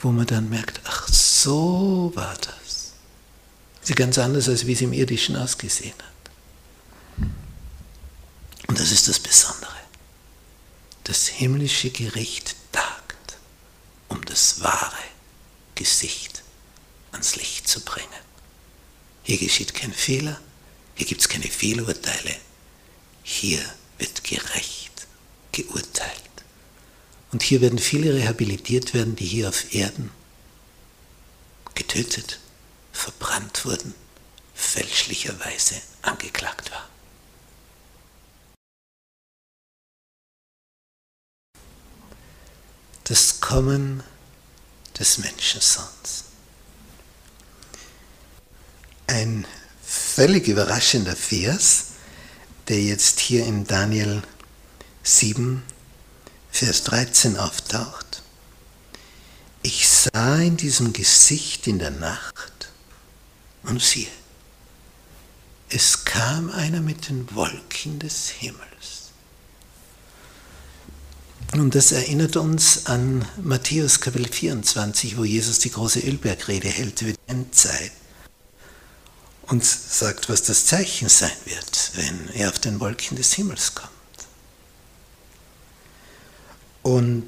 wo 0.00 0.12
man 0.12 0.26
dann 0.26 0.48
merkt, 0.48 0.80
ach 0.84 1.08
so 1.08 2.12
war 2.14 2.34
das. 2.36 2.92
Sie 3.82 3.92
ist 3.92 3.96
ganz 3.96 4.18
anders, 4.18 4.48
als 4.48 4.66
wie 4.66 4.72
es 4.72 4.80
im 4.80 4.92
irdischen 4.92 5.36
ausgesehen 5.36 5.94
hat. 5.98 6.15
Und 8.66 8.78
das 8.78 8.90
ist 8.90 9.08
das 9.08 9.18
Besondere. 9.18 9.74
Das 11.04 11.26
himmlische 11.28 11.90
Gericht 11.90 12.56
tagt, 12.72 13.38
um 14.08 14.24
das 14.24 14.60
wahre 14.60 14.96
Gesicht 15.74 16.42
ans 17.12 17.36
Licht 17.36 17.68
zu 17.68 17.80
bringen. 17.80 18.08
Hier 19.22 19.38
geschieht 19.38 19.74
kein 19.74 19.92
Fehler, 19.92 20.40
hier 20.94 21.06
gibt 21.06 21.20
es 21.20 21.28
keine 21.28 21.48
Fehlurteile. 21.48 22.36
Hier 23.22 23.60
wird 23.98 24.24
gerecht 24.24 25.06
geurteilt. 25.52 26.22
Und 27.32 27.42
hier 27.42 27.60
werden 27.60 27.78
viele 27.78 28.14
rehabilitiert 28.14 28.94
werden, 28.94 29.16
die 29.16 29.26
hier 29.26 29.48
auf 29.48 29.74
Erden 29.74 30.10
getötet, 31.74 32.40
verbrannt 32.92 33.64
wurden, 33.64 33.94
fälschlicherweise 34.54 35.74
angeklagt 36.02 36.70
waren. 36.70 36.95
Das 43.08 43.40
Kommen 43.40 44.02
des 44.98 45.18
Menschensohns. 45.18 46.24
Ein 49.06 49.46
völlig 49.84 50.48
überraschender 50.48 51.14
Vers, 51.14 51.84
der 52.66 52.82
jetzt 52.82 53.20
hier 53.20 53.46
in 53.46 53.64
Daniel 53.64 54.24
7, 55.04 55.62
Vers 56.50 56.82
13 56.82 57.36
auftaucht. 57.36 58.22
Ich 59.62 59.88
sah 59.88 60.38
in 60.38 60.56
diesem 60.56 60.92
Gesicht 60.92 61.68
in 61.68 61.78
der 61.78 61.92
Nacht 61.92 62.70
und 63.62 63.80
siehe, 63.80 64.10
es 65.68 66.04
kam 66.04 66.50
einer 66.50 66.80
mit 66.80 67.08
den 67.08 67.32
Wolken 67.36 68.00
des 68.00 68.30
Himmels. 68.30 68.95
Und 71.52 71.74
das 71.74 71.92
erinnert 71.92 72.36
uns 72.36 72.86
an 72.86 73.24
Matthäus 73.42 74.00
Kapitel 74.00 74.30
24, 74.30 75.16
wo 75.16 75.24
Jesus 75.24 75.58
die 75.60 75.70
große 75.70 76.00
Ölbergrede 76.00 76.68
hält 76.68 77.00
über 77.02 77.12
die 77.12 77.30
Endzeit 77.30 77.92
und 79.46 79.64
sagt, 79.64 80.28
was 80.28 80.42
das 80.42 80.66
Zeichen 80.66 81.08
sein 81.08 81.30
wird, 81.44 81.92
wenn 81.94 82.28
er 82.34 82.48
auf 82.48 82.58
den 82.58 82.80
Wolken 82.80 83.16
des 83.16 83.32
Himmels 83.34 83.74
kommt. 83.74 83.90
Und 86.82 87.24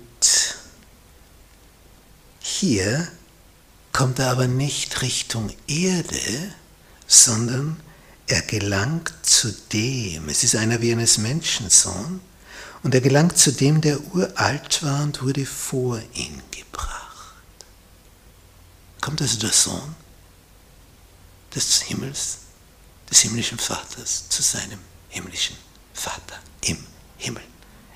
hier 2.41 3.09
kommt 3.93 4.19
er 4.19 4.31
aber 4.31 4.49
nicht 4.49 5.01
Richtung 5.01 5.51
Erde, 5.69 6.55
sondern 7.07 7.81
er 8.27 8.43
gelangt 8.43 9.13
zu 9.23 9.53
dem, 9.73 10.29
es 10.29 10.45
ist 10.45 10.57
einer 10.57 10.83
wie 10.83 10.93
eines 10.93 11.19
Menschensohn, 11.19 12.21
und 12.83 12.95
er 12.95 13.01
gelangt 13.01 13.37
zu 13.39 13.53
dem, 13.53 13.81
der 13.81 14.01
uralt 14.15 14.83
war 14.83 15.03
und 15.03 15.23
wurde 15.23 15.47
vor 15.47 16.01
ihn 16.15 16.43
gebracht. 16.51 17.35
Kommt 19.01 19.21
also 19.21 19.39
der 19.39 19.53
Sohn 19.53 19.95
des 21.55 21.83
Himmels, 21.83 22.39
des 23.11 23.21
himmlischen 23.21 23.59
Vaters 23.59 24.29
zu 24.29 24.43
seinem 24.43 24.79
himmlischen 25.09 25.57
Vater 25.95 26.39
im 26.63 26.79
Himmel. 27.17 27.43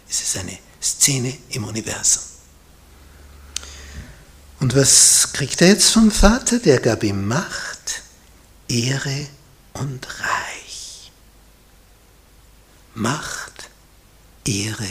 Es 0.08 0.22
ist 0.22 0.36
eine 0.36 0.58
Szene 0.80 1.36
im 1.50 1.64
Universum. 1.64 2.22
Und 4.60 4.76
was 4.76 5.32
kriegt 5.32 5.60
er 5.60 5.68
jetzt 5.68 5.90
vom 5.90 6.10
Vater? 6.10 6.58
Der 6.58 6.78
gab 6.80 7.02
ihm 7.02 7.26
Macht, 7.26 8.02
Ehre 8.68 9.26
und 9.72 10.06
Reich. 10.20 11.10
Macht, 12.94 13.70
Ehre 14.46 14.88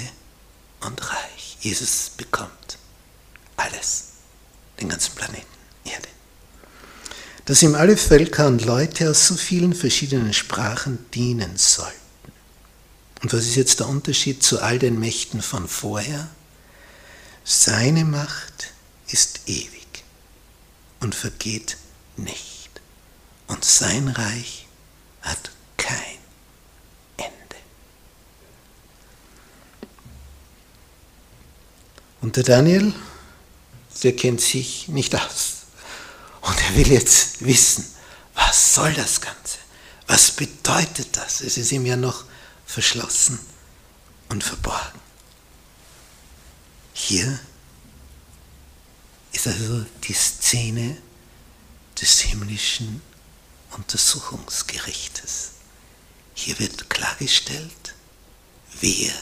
und 0.82 1.10
Reich. 1.10 1.58
Jesus 1.62 2.12
bekommt 2.18 2.78
alles, 3.58 4.06
den 4.80 4.90
ganzen 4.90 5.16
Planeten 5.16 5.46
Erde 5.86 6.08
dass 7.46 7.64
ihm 7.64 7.76
alle 7.76 7.98
Völker 7.98 8.48
und 8.48 8.64
Leute 8.64 9.10
aus 9.10 9.28
so 9.28 9.36
vielen 9.36 9.74
verschiedenen 9.74 10.34
Sprachen 10.34 11.06
dienen 11.12 11.58
sollten. 11.58 11.98
Und 13.22 13.34
was 13.34 13.42
ist 13.42 13.56
jetzt 13.56 13.80
der 13.80 13.88
Unterschied 13.88 14.42
zu 14.42 14.62
all 14.62 14.80
den 14.80 15.00
Mächten 15.00 15.42
von 15.42 15.68
vorher? 15.68 16.30
Seine 17.44 18.06
Macht 18.06 18.74
ist 19.08 19.42
ewig 19.48 20.04
und 21.02 21.14
vergeht 21.14 21.78
nicht. 22.16 22.70
Und 23.48 23.66
sein 23.66 24.08
Reich 24.08 24.68
hat 25.22 25.52
kein 25.78 25.98
Ende. 27.18 27.56
Und 32.22 32.38
der 32.38 32.44
Daniel, 32.44 32.94
der 34.04 34.16
kennt 34.16 34.42
sich 34.42 34.88
nicht 34.88 35.16
aus. 35.16 35.64
Und 36.42 36.58
er 36.62 36.76
will 36.76 36.92
jetzt 36.92 37.44
wissen, 37.44 37.86
was 38.36 38.76
soll 38.76 38.94
das 38.94 39.22
Ganze? 39.22 39.58
Was 40.08 40.32
bedeutet 40.32 41.18
das? 41.18 41.42
Es 41.42 41.58
ist 41.58 41.72
ihm 41.72 41.86
ja 41.86 41.96
noch 41.96 42.26
verschlossen 42.66 43.40
und 44.30 44.44
verborgen. 44.44 45.00
Hier 46.94 47.40
ist 49.34 49.48
also 49.48 49.86
die 50.04 50.14
Szene 50.14 50.98
des 52.00 52.20
himmlischen 52.22 53.02
Untersuchungsgerichtes. 53.72 55.52
Hier 56.34 56.60
wird 56.60 56.90
klargestellt, 56.90 57.96
wer 58.80 59.14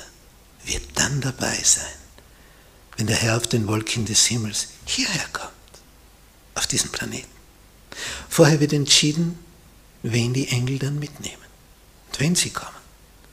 wird 0.66 0.84
dann 0.96 1.22
dabei 1.22 1.58
sein, 1.64 1.86
wenn 3.00 3.08
der 3.08 3.16
Herr 3.16 3.38
auf 3.38 3.48
den 3.48 3.66
Wolken 3.66 4.04
des 4.04 4.26
Himmels 4.26 4.68
hierher 4.84 5.26
kommt 5.32 5.54
auf 6.54 6.68
diesem 6.68 6.92
Planeten. 6.92 7.32
Vorher 8.28 8.60
wird 8.60 8.74
entschieden, 8.74 9.40
wen 10.04 10.34
die 10.34 10.50
Engel 10.50 10.80
dann 10.80 11.00
mitnehmen 11.00 11.42
und 12.08 12.20
wenn 12.20 12.36
sie 12.36 12.50
kommen. 12.50 12.76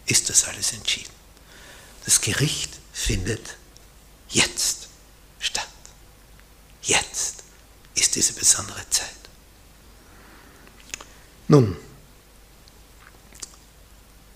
ist 0.06 0.30
das 0.30 0.44
alles 0.44 0.72
entschieden. 0.72 1.10
Das 2.04 2.20
Gericht 2.20 2.78
findet 2.92 3.56
jetzt 4.28 4.86
statt. 5.40 5.66
Jetzt 6.82 7.42
ist 7.96 8.14
diese 8.14 8.34
besondere 8.34 8.88
Zeit. 8.88 9.08
Nun, 11.48 11.76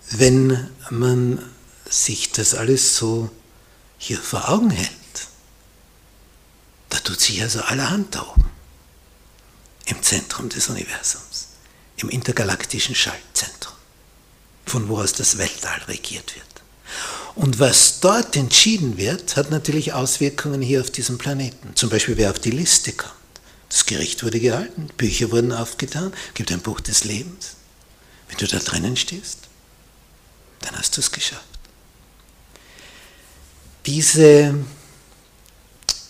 wenn 0.09 0.69
man 0.89 1.53
sich 1.89 2.33
das 2.33 2.53
alles 2.53 2.97
so 2.97 3.29
hier 3.97 4.19
vor 4.19 4.49
Augen 4.49 4.71
hält, 4.71 5.00
da 6.91 6.99
tut 6.99 7.19
sich 7.19 7.41
also 7.41 7.61
allerhand 7.61 8.13
da 8.13 8.21
oben, 8.21 8.49
im 9.85 10.03
Zentrum 10.03 10.49
des 10.49 10.69
Universums, 10.69 11.47
im 11.97 12.09
intergalaktischen 12.09 12.93
Schaltzentrum, 12.93 13.75
von 14.65 14.87
wo 14.89 14.99
aus 14.99 15.13
das 15.13 15.37
Weltall 15.37 15.81
regiert 15.87 16.35
wird. 16.35 16.45
Und 17.35 17.59
was 17.59 18.01
dort 18.01 18.35
entschieden 18.35 18.97
wird, 18.97 19.37
hat 19.37 19.51
natürlich 19.51 19.93
Auswirkungen 19.93 20.61
hier 20.61 20.81
auf 20.81 20.91
diesem 20.91 21.17
Planeten. 21.17 21.75
Zum 21.75 21.89
Beispiel, 21.89 22.17
wer 22.17 22.29
auf 22.29 22.39
die 22.39 22.51
Liste 22.51 22.91
kommt. 22.91 23.13
Das 23.69 23.85
Gericht 23.85 24.23
wurde 24.23 24.41
gehalten, 24.41 24.89
Bücher 24.97 25.31
wurden 25.31 25.53
aufgetan, 25.53 26.13
gibt 26.33 26.51
ein 26.51 26.59
Buch 26.59 26.81
des 26.81 27.05
Lebens. 27.05 27.55
Wenn 28.27 28.37
du 28.37 28.47
da 28.47 28.59
drinnen 28.59 28.97
stehst, 28.97 29.39
dann 30.59 30.77
hast 30.77 30.97
du 30.97 31.01
es 31.01 31.11
geschafft. 31.11 31.45
Diese 33.85 34.53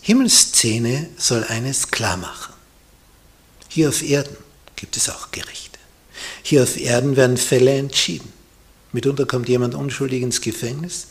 Himmelsszene 0.01 1.09
soll 1.17 1.43
eines 1.43 1.89
klar 1.89 2.17
machen. 2.17 2.53
Hier 3.67 3.89
auf 3.89 4.01
Erden 4.01 4.35
gibt 4.75 4.97
es 4.97 5.09
auch 5.09 5.31
Gerichte. 5.31 5.79
Hier 6.43 6.63
auf 6.63 6.77
Erden 6.77 7.15
werden 7.15 7.37
Fälle 7.37 7.77
entschieden. 7.77 8.31
Mitunter 8.91 9.25
kommt 9.25 9.47
jemand 9.47 9.75
unschuldig 9.75 10.21
ins 10.21 10.41
Gefängnis. 10.41 11.07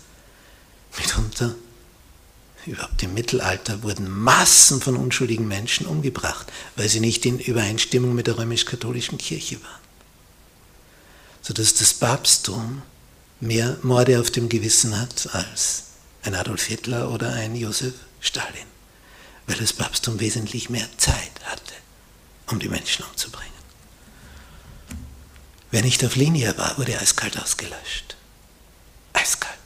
Mitunter, 0.99 1.55
überhaupt 2.67 3.03
im 3.03 3.15
Mittelalter, 3.15 3.83
wurden 3.83 4.11
Massen 4.11 4.81
von 4.81 4.97
unschuldigen 4.97 5.49
Menschen 5.49 5.87
umgebracht, 5.87 6.53
weil 6.77 6.89
sie 6.89 7.01
nicht 7.01 7.25
in 7.25 7.39
Übereinstimmung 7.39 8.15
mit 8.15 8.27
der 8.27 8.39
römisch-katholischen 8.39 9.19
Kirche 9.19 9.63
waren. 9.63 9.81
Sodass 11.43 11.75
das 11.75 11.95
Papsttum 11.95 12.83
mehr 13.41 13.79
Morde 13.83 14.21
auf 14.21 14.31
dem 14.31 14.49
Gewissen 14.49 15.01
hat 15.01 15.33
als 15.33 15.85
ein 16.23 16.35
Adolf 16.35 16.65
Hitler 16.65 17.11
oder 17.11 17.33
ein 17.33 17.57
Josef 17.57 17.95
Stalin, 18.21 18.67
weil 19.51 19.59
das 19.59 19.73
Papsttum 19.73 20.21
wesentlich 20.21 20.71
mehr 20.71 20.89
Zeit 20.97 21.33
hatte, 21.43 21.75
um 22.47 22.61
die 22.61 22.69
Menschen 22.69 23.05
umzubringen. 23.05 23.51
Wer 25.73 25.83
nicht 25.83 26.05
auf 26.05 26.15
Linie 26.15 26.57
war, 26.57 26.79
wurde 26.79 26.97
eiskalt 27.01 27.37
ausgelöscht. 27.37 28.17
Eiskalt. 29.13 29.59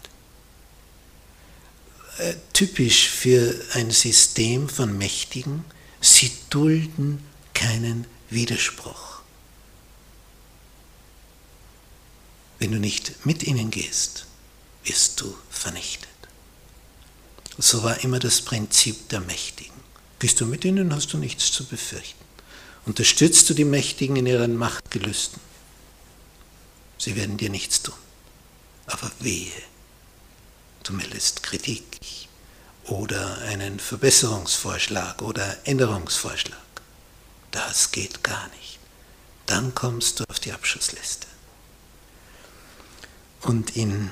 Äh, 2.17 2.35
typisch 2.55 3.11
für 3.11 3.63
ein 3.75 3.91
System 3.91 4.71
von 4.71 4.97
Mächtigen, 4.97 5.67
sie 6.01 6.33
dulden 6.49 7.23
keinen 7.53 8.07
Widerspruch. 8.31 9.21
Wenn 12.59 12.73
du 12.73 12.79
nicht 12.79 13.27
mit 13.27 13.43
ihnen 13.43 13.71
gehst, 13.71 14.25
wirst 14.85 15.21
du 15.21 15.37
vernichtet. 15.51 16.09
So 17.59 17.83
war 17.83 18.03
immer 18.03 18.19
das 18.19 18.41
Prinzip 18.41 19.11
der 19.11 19.21
Mächtigen. 19.21 19.74
Gehst 20.25 20.41
du 20.41 20.47
mit 20.47 20.65
ihnen, 20.65 20.95
hast 20.95 21.13
du 21.13 21.19
nichts 21.19 21.53
zu 21.53 21.67
befürchten. 21.67 22.25
Unterstützt 22.87 23.51
du 23.51 23.53
die 23.53 23.67
Mächtigen 23.67 24.17
in 24.17 24.25
ihren 24.25 24.57
Machtgelüsten, 24.57 25.39
sie 26.97 27.15
werden 27.15 27.37
dir 27.37 27.51
nichts 27.51 27.83
tun. 27.83 27.95
Aber 28.87 29.13
wehe, 29.21 29.53
du 30.83 30.95
meldest 30.95 31.43
Kritik 31.43 32.01
oder 32.85 33.37
einen 33.43 33.79
Verbesserungsvorschlag 33.79 35.21
oder 35.21 35.59
Änderungsvorschlag. 35.67 36.57
Das 37.51 37.93
geht 37.93 38.25
gar 38.25 38.49
nicht. 38.61 38.79
Dann 39.45 39.75
kommst 39.75 40.21
du 40.21 40.25
auf 40.31 40.41
die 40.41 40.53
Abschussliste. 40.53 41.27
Und 43.43 43.77
in 43.77 44.11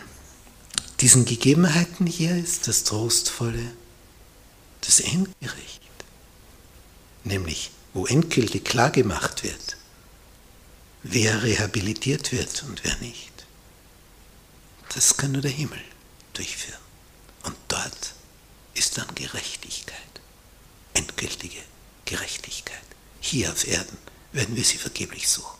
diesen 1.00 1.24
Gegebenheiten 1.24 2.06
hier 2.06 2.36
ist 2.36 2.68
das 2.68 2.84
Trostvolle 2.84 3.72
das 4.82 5.00
Endgericht, 5.00 5.81
nämlich 7.24 7.70
wo 7.94 8.06
endgültig 8.06 8.64
klargemacht 8.64 9.42
wird, 9.42 9.76
wer 11.02 11.42
rehabilitiert 11.42 12.32
wird 12.32 12.62
und 12.62 12.84
wer 12.84 12.96
nicht. 12.98 13.32
Das 14.94 15.16
kann 15.16 15.32
nur 15.32 15.42
der 15.42 15.50
Himmel 15.50 15.80
durchführen. 16.32 16.80
Und 17.44 17.56
dort 17.68 18.14
ist 18.74 18.96
dann 18.98 19.14
Gerechtigkeit, 19.14 19.96
endgültige 20.94 21.60
Gerechtigkeit. 22.04 22.78
Hier 23.20 23.52
auf 23.52 23.66
Erden 23.66 23.98
werden 24.32 24.56
wir 24.56 24.64
sie 24.64 24.78
vergeblich 24.78 25.28
suchen. 25.28 25.58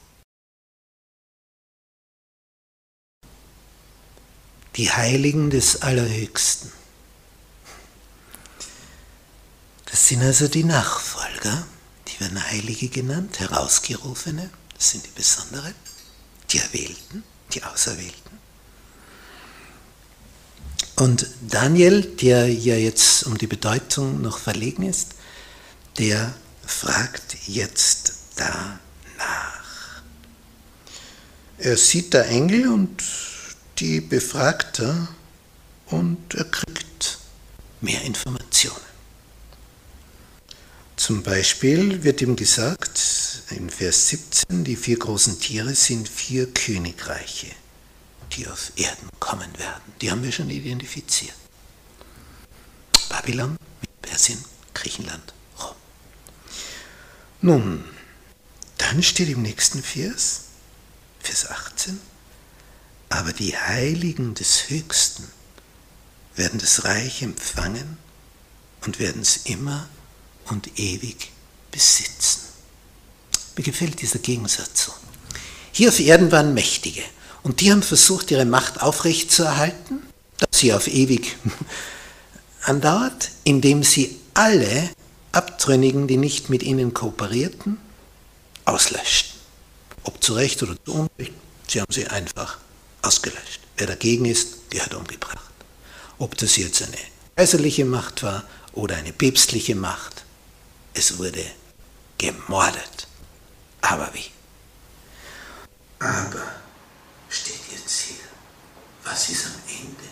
Die 4.76 4.90
Heiligen 4.90 5.50
des 5.50 5.82
Allerhöchsten. 5.82 6.72
Das 9.92 10.08
sind 10.08 10.22
also 10.22 10.48
die 10.48 10.64
Nachfolger, 10.64 11.66
die 12.08 12.18
werden 12.18 12.42
Heilige 12.50 12.88
genannt, 12.88 13.38
Herausgerufene, 13.40 14.48
das 14.74 14.90
sind 14.90 15.04
die 15.04 15.10
Besonderen, 15.10 15.74
die 16.50 16.60
Erwählten, 16.60 17.22
die 17.52 17.62
Auserwählten. 17.62 18.38
Und 20.96 21.26
Daniel, 21.42 22.00
der 22.00 22.48
ja 22.48 22.74
jetzt 22.74 23.24
um 23.24 23.36
die 23.36 23.46
Bedeutung 23.46 24.22
noch 24.22 24.38
verlegen 24.38 24.84
ist, 24.84 25.08
der 25.98 26.32
fragt 26.66 27.36
jetzt 27.46 28.14
danach. 28.36 30.02
Er 31.58 31.76
sieht 31.76 32.14
da 32.14 32.22
Engel 32.22 32.68
und 32.68 33.02
die 33.78 34.00
befragt 34.00 34.80
er 34.80 35.08
und 35.88 36.34
er 36.34 36.44
kriegt 36.44 37.18
mehr 37.82 38.00
Informationen. 38.02 38.91
Zum 40.96 41.22
Beispiel 41.22 42.04
wird 42.04 42.20
ihm 42.20 42.36
gesagt, 42.36 43.00
in 43.50 43.70
Vers 43.70 44.08
17, 44.08 44.64
die 44.64 44.76
vier 44.76 44.98
großen 44.98 45.40
Tiere 45.40 45.74
sind 45.74 46.08
vier 46.08 46.52
Königreiche, 46.52 47.48
die 48.32 48.46
auf 48.46 48.72
Erden 48.76 49.08
kommen 49.18 49.58
werden. 49.58 49.82
Die 50.00 50.10
haben 50.10 50.22
wir 50.22 50.32
schon 50.32 50.50
identifiziert. 50.50 51.34
Babylon, 53.08 53.56
Persien, 54.00 54.42
Griechenland, 54.74 55.34
Rom. 55.60 55.76
Nun, 57.40 57.84
dann 58.78 59.02
steht 59.02 59.28
im 59.28 59.42
nächsten 59.42 59.82
Vers, 59.82 60.44
Vers 61.20 61.50
18, 61.50 62.00
aber 63.08 63.32
die 63.32 63.56
Heiligen 63.56 64.34
des 64.34 64.70
Höchsten 64.70 65.24
werden 66.36 66.58
das 66.58 66.84
Reich 66.84 67.22
empfangen 67.22 67.98
und 68.86 68.98
werden 68.98 69.22
es 69.22 69.38
immer 69.44 69.88
und 70.52 70.78
ewig 70.78 71.30
besitzen. 71.70 72.40
Mir 73.56 73.64
gefällt 73.64 74.00
dieser 74.00 74.18
Gegensatz 74.18 74.84
so. 74.84 74.92
Hier 75.72 75.88
auf 75.88 75.98
Erden 75.98 76.30
waren 76.30 76.54
Mächtige 76.54 77.02
und 77.42 77.60
die 77.60 77.72
haben 77.72 77.82
versucht, 77.82 78.30
ihre 78.30 78.44
Macht 78.44 78.82
aufrechtzuerhalten, 78.82 80.02
dass 80.38 80.60
sie 80.60 80.72
auf 80.72 80.86
ewig 80.86 81.36
andauert, 82.62 83.30
indem 83.44 83.82
sie 83.82 84.18
alle 84.34 84.90
Abtrünnigen, 85.32 86.06
die 86.06 86.18
nicht 86.18 86.50
mit 86.50 86.62
ihnen 86.62 86.92
kooperierten, 86.92 87.78
auslöschten. 88.66 89.32
Ob 90.04 90.22
zu 90.22 90.34
Recht 90.34 90.62
oder 90.62 90.76
zu 90.84 90.92
Unrecht, 90.92 91.32
sie 91.68 91.80
haben 91.80 91.92
sie 91.92 92.06
einfach 92.06 92.58
ausgelöscht. 93.00 93.60
Wer 93.78 93.86
dagegen 93.86 94.26
ist, 94.26 94.70
gehört 94.70 94.94
umgebracht. 94.94 95.38
Ob 96.18 96.36
das 96.36 96.56
jetzt 96.56 96.82
eine 96.82 96.98
kaiserliche 97.36 97.86
Macht 97.86 98.22
war 98.22 98.44
oder 98.74 98.96
eine 98.96 99.12
päpstliche 99.12 99.74
Macht, 99.74 100.24
es 100.94 101.18
wurde 101.18 101.44
gemordet. 102.18 103.06
Aber 103.80 104.08
wie? 104.12 104.30
Aber 105.98 106.52
steht 107.28 107.60
jetzt 107.70 108.00
hier, 108.00 108.24
was 109.04 109.28
ist 109.28 109.46
am 109.46 109.52
Ende? 109.68 110.08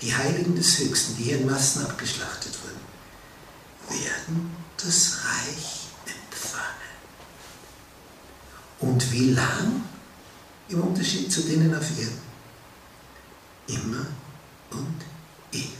Die 0.00 0.14
Heiligen 0.14 0.56
des 0.56 0.78
Höchsten, 0.78 1.16
die 1.16 1.24
hier 1.24 1.38
in 1.38 1.46
Massen 1.46 1.86
abgeschlachtet 1.86 2.56
wurden, 2.62 4.00
werden 4.00 4.56
das 4.76 5.18
Reich 5.24 5.86
empfangen. 6.06 6.92
Und 8.80 9.12
wie 9.12 9.30
lang? 9.30 9.84
Im 10.68 10.82
Unterschied 10.82 11.30
zu 11.30 11.42
denen 11.42 11.74
auf 11.74 11.84
Erden. 11.98 12.20
Immer 13.68 14.06
und 14.70 15.04
ewig 15.52 15.70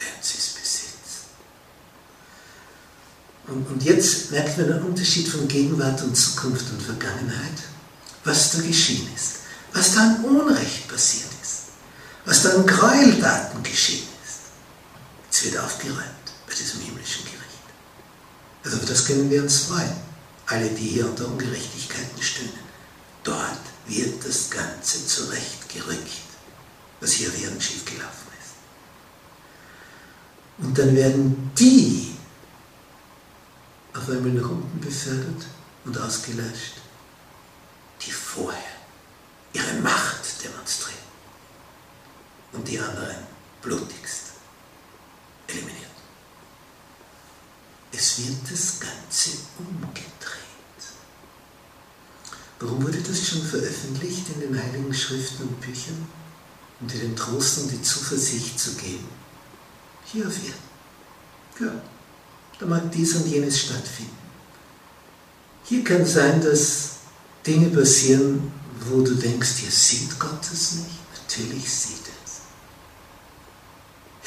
werden 0.00 0.18
sie 0.20 0.38
es 0.38 0.54
und, 3.46 3.66
und 3.70 3.82
jetzt 3.82 4.30
merkt 4.30 4.56
man 4.58 4.68
den 4.68 4.82
Unterschied 4.82 5.28
von 5.28 5.46
Gegenwart 5.48 6.02
und 6.02 6.16
Zukunft 6.16 6.66
und 6.70 6.82
Vergangenheit, 6.82 7.58
was 8.24 8.52
da 8.52 8.62
geschehen 8.62 9.08
ist, 9.14 9.40
was 9.72 9.94
da 9.94 10.00
an 10.00 10.24
Unrecht 10.24 10.88
passiert 10.88 11.34
was 12.24 12.46
an 12.46 12.66
Gräueltaten 12.66 13.62
geschehen 13.62 14.08
ist. 14.24 14.40
Es 15.30 15.44
wird 15.44 15.58
aufgeräumt 15.62 15.98
bei 16.46 16.54
diesem 16.54 16.80
himmlischen 16.80 17.24
Gericht. 17.24 17.42
Also 18.64 18.78
das 18.86 19.04
können 19.04 19.30
wir 19.30 19.42
uns 19.42 19.64
freuen. 19.64 19.92
Alle, 20.46 20.68
die 20.68 20.88
hier 20.88 21.06
unter 21.06 21.26
Ungerechtigkeiten 21.26 22.22
stöhnen. 22.22 22.64
Dort 23.22 23.60
wird 23.86 24.24
das 24.26 24.50
Ganze 24.50 25.06
zurechtgerückt, 25.06 26.10
was 27.00 27.12
hier 27.12 27.30
während 27.38 27.62
schiefgelaufen 27.62 28.28
ist. 28.40 28.54
Und 30.58 30.78
dann 30.78 30.94
werden 30.94 31.50
die 31.58 32.13
auf 33.94 34.08
einmal 34.08 34.32
nach 34.32 34.50
unten 34.50 34.80
befördert 34.80 35.46
und 35.84 35.98
ausgelöscht, 35.98 36.74
die 38.02 38.10
vorher 38.10 38.60
ihre 39.52 39.74
Macht 39.80 40.42
demonstrieren 40.42 40.98
und 42.52 42.66
die 42.66 42.78
anderen 42.78 43.16
blutigst 43.62 44.32
eliminiert. 45.46 45.84
Es 47.92 48.18
wird 48.18 48.50
das 48.50 48.80
Ganze 48.80 49.30
umgedreht. 49.58 50.10
Warum 52.58 52.82
wurde 52.82 53.00
das 53.00 53.28
schon 53.28 53.42
veröffentlicht 53.42 54.28
in 54.30 54.40
den 54.40 54.60
heiligen 54.60 54.92
Schriften 54.92 55.44
und 55.44 55.60
Büchern? 55.60 56.08
Um 56.80 56.88
dir 56.88 56.98
den 56.98 57.14
Trost 57.14 57.58
und 57.58 57.70
die 57.70 57.82
Zuversicht 57.82 58.58
zu 58.58 58.74
geben. 58.74 59.08
Hier 60.04 60.26
auf 60.26 60.34
Erden. 60.34 60.64
Ja, 61.60 61.82
da 62.64 62.70
mag 62.70 62.90
dies 62.90 63.14
und 63.14 63.26
jenes 63.26 63.60
stattfinden. 63.60 64.16
Hier 65.64 65.84
kann 65.84 66.04
sein, 66.04 66.40
dass 66.40 66.96
Dinge 67.46 67.68
passieren, 67.68 68.52
wo 68.88 69.02
du 69.02 69.14
denkst, 69.14 69.56
hier 69.56 69.70
sieht 69.70 70.18
Gott 70.18 70.44
es 70.52 70.72
nicht. 70.72 70.98
Natürlich 71.14 71.70
sieht 71.70 72.06
es. 72.24 72.40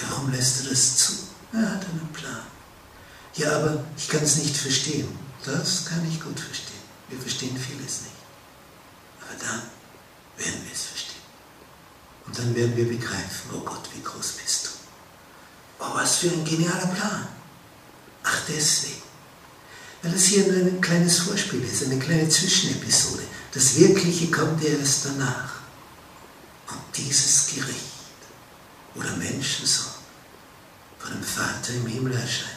Ja, 0.01 0.07
warum 0.11 0.31
lässt 0.31 0.63
du 0.63 0.69
das 0.69 0.97
zu? 0.97 1.13
Er 1.53 1.73
hat 1.73 1.85
einen 1.85 2.09
Plan. 2.13 2.43
Ja, 3.35 3.55
aber 3.57 3.83
ich 3.95 4.07
kann 4.07 4.23
es 4.23 4.37
nicht 4.37 4.55
verstehen. 4.55 5.07
Das 5.43 5.85
kann 5.85 6.07
ich 6.09 6.21
gut 6.21 6.39
verstehen. 6.39 6.77
Wir 7.09 7.19
verstehen 7.19 7.57
vieles 7.57 8.01
nicht. 8.01 8.17
Aber 9.21 9.39
dann 9.39 9.61
werden 10.37 10.61
wir 10.63 10.73
es 10.73 10.83
verstehen. 10.83 11.15
Und 12.25 12.37
dann 12.37 12.55
werden 12.55 12.75
wir 12.75 12.87
begreifen, 12.87 13.51
oh 13.53 13.59
Gott, 13.59 13.89
wie 13.95 14.01
groß 14.01 14.33
bist 14.43 14.65
du. 14.65 14.69
Oh, 15.79 15.95
was 15.95 16.17
für 16.17 16.29
ein 16.29 16.43
genialer 16.43 16.87
Plan. 16.87 17.36
Deswegen. 18.47 19.01
Weil 20.01 20.11
das 20.11 20.25
hier 20.25 20.47
nur 20.47 20.65
ein 20.65 20.81
kleines 20.81 21.19
Vorspiel 21.19 21.63
ist, 21.63 21.83
eine 21.83 21.99
kleine 21.99 22.29
Zwischenepisode. 22.29 23.23
Das 23.53 23.75
Wirkliche 23.77 24.27
kommt 24.27 24.63
erst 24.63 25.05
danach. 25.05 25.55
Und 26.69 26.81
dieses 26.95 27.47
Gericht, 27.47 27.81
wo 28.93 29.01
der 29.01 29.17
Menschensohn 29.17 29.93
von 30.99 31.11
dem 31.11 31.23
Vater 31.23 31.73
im 31.73 31.87
Himmel 31.87 32.13
erscheint 32.13 32.51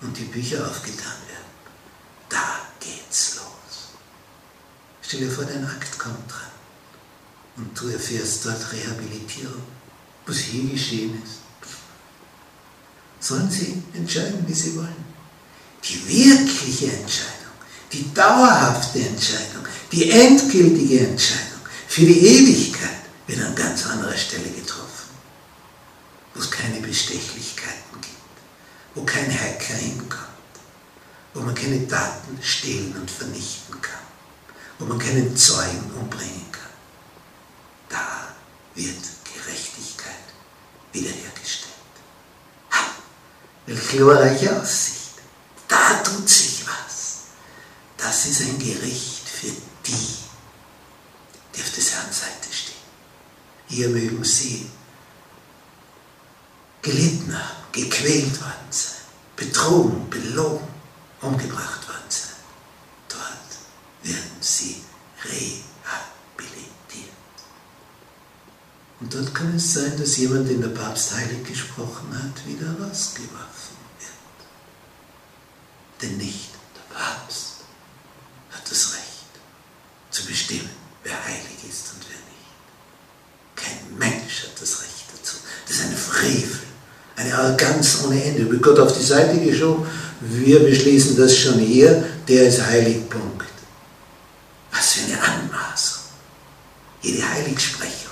und 0.00 0.16
die 0.16 0.24
Bücher 0.24 0.68
aufgetan 0.68 1.16
werden, 1.28 1.44
da 2.28 2.60
geht's 2.80 3.36
los. 3.36 3.92
Stell 5.02 5.20
dir 5.20 5.30
vor, 5.30 5.44
dein 5.44 5.64
Akt 5.64 5.98
kommt 5.98 6.30
dran 6.30 6.52
und 7.56 7.80
du 7.80 7.88
erfährst 7.88 8.44
dort 8.44 8.72
Rehabilitierung, 8.72 9.62
was 10.26 10.36
hier 10.38 10.70
geschehen 10.70 11.22
ist. 11.22 11.47
Sollen 13.28 13.50
sie 13.50 13.82
entscheiden, 13.94 14.44
wie 14.46 14.54
sie 14.54 14.76
wollen. 14.76 15.04
Die 15.84 16.08
wirkliche 16.08 16.86
Entscheidung, 16.86 17.56
die 17.92 18.12
dauerhafte 18.14 19.00
Entscheidung, 19.00 19.66
die 19.92 20.10
endgültige 20.10 21.08
Entscheidung 21.08 21.60
für 21.88 22.06
die 22.06 22.26
Ewigkeit 22.26 23.00
wird 23.26 23.40
an 23.40 23.54
ganz 23.54 23.86
anderer 23.86 24.16
Stelle 24.16 24.48
getroffen, 24.50 25.10
wo 26.34 26.40
es 26.40 26.50
keine 26.50 26.80
Bestechlichkeiten 26.80 28.00
gibt, 28.00 28.16
wo 28.94 29.02
kein 29.02 29.30
Hacker 29.30 29.74
hinkommt, 29.74 30.24
wo 31.34 31.40
man 31.40 31.54
keine 31.54 31.80
Daten 31.80 32.38
stehlen 32.42 32.94
und 32.98 33.10
vernichten 33.10 33.80
kann 33.82 34.08
wo 34.78 34.84
man 34.84 34.98
keinen 34.98 35.36
Zeugen 35.36 35.90
umbringen 35.98 36.46
kann. 36.52 36.62
Da 37.88 38.28
wird 38.74 38.96
Gerechtigkeit 39.24 40.14
wiederhergestellt. 40.92 41.57
Welche 43.68 43.96
glorreiche 43.96 44.60
Aussicht. 44.60 45.12
Da 45.68 46.02
tut 46.02 46.28
sich 46.28 46.64
was. 46.66 47.18
Das 47.96 48.26
ist 48.26 48.40
ein 48.40 48.58
Gericht 48.58 49.28
für 49.28 49.52
die, 49.86 50.16
die 51.54 51.60
auf 51.60 51.70
des 51.72 51.92
Herrn 51.92 52.12
Seite 52.12 52.52
stehen. 52.52 52.74
Hier 53.68 53.88
mögen 53.88 54.24
sie 54.24 54.70
gelitten 56.80 57.36
haben, 57.36 57.64
gequält 57.72 58.40
worden 58.40 58.70
sein, 58.70 59.02
betrogen, 59.36 60.08
belogen, 60.08 60.66
umgebracht 61.20 61.86
worden 61.86 62.04
sein 62.08 62.28
werden 64.08 64.30
sie 64.40 64.82
rehabilitiert. 65.24 65.58
Und 69.00 69.14
dort 69.14 69.34
kann 69.34 69.54
es 69.54 69.74
sein, 69.74 69.96
dass 70.08 70.16
jemand, 70.16 70.48
den 70.48 70.62
der 70.62 70.68
Papst 70.68 71.14
heilig 71.14 71.44
gesprochen 71.44 72.08
hat, 72.14 72.46
wieder 72.46 72.68
rausgeworfen 72.82 73.76
wird. 73.98 74.40
Denn 76.00 76.16
nicht 76.16 76.48
der 76.74 76.94
Papst 76.96 77.56
hat 78.50 78.62
das 78.70 78.94
Recht 78.94 79.28
zu 80.10 80.24
bestimmen, 80.24 80.70
wer 81.04 81.12
heilig 81.12 81.58
ist 81.68 81.92
und 81.92 82.06
wer 82.08 82.16
nicht. 82.32 82.48
Kein 83.54 83.98
Mensch 83.98 84.44
hat 84.44 84.62
das 84.62 84.80
Recht 84.80 85.04
dazu. 85.12 85.36
Das 85.66 85.76
ist 85.76 85.84
ein 85.84 85.94
Frevel, 85.94 86.60
eine 87.16 87.34
Arroganz 87.34 87.98
ohne 88.06 88.24
Ende. 88.24 88.50
Wird 88.50 88.62
Gott 88.62 88.78
auf 88.78 88.96
die 88.96 89.04
Seite 89.04 89.38
geschoben, 89.38 89.86
wir 90.22 90.60
beschließen 90.60 91.18
das 91.18 91.36
schon 91.36 91.58
hier, 91.58 92.02
der 92.26 92.48
ist 92.48 92.64
heilig, 92.64 93.10
Punkt. 93.10 93.44
Was 94.72 94.92
für 94.94 95.04
eine 95.04 95.22
Anmaßung. 95.22 96.04
Jede 97.02 97.28
Heiligsprechung. 97.28 98.08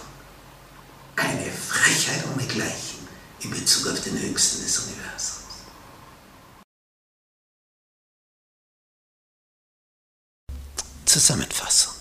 Eine 1.17 1.51
Frechheit 1.87 2.25
ohnegleichen 2.35 2.99
in 3.41 3.51
Bezug 3.51 3.89
auf 3.93 3.96
den 4.07 4.21
Höchsten 4.21 4.63
des 4.63 4.79
Universums. 4.79 5.43
Zusammenfassung. 11.05 11.95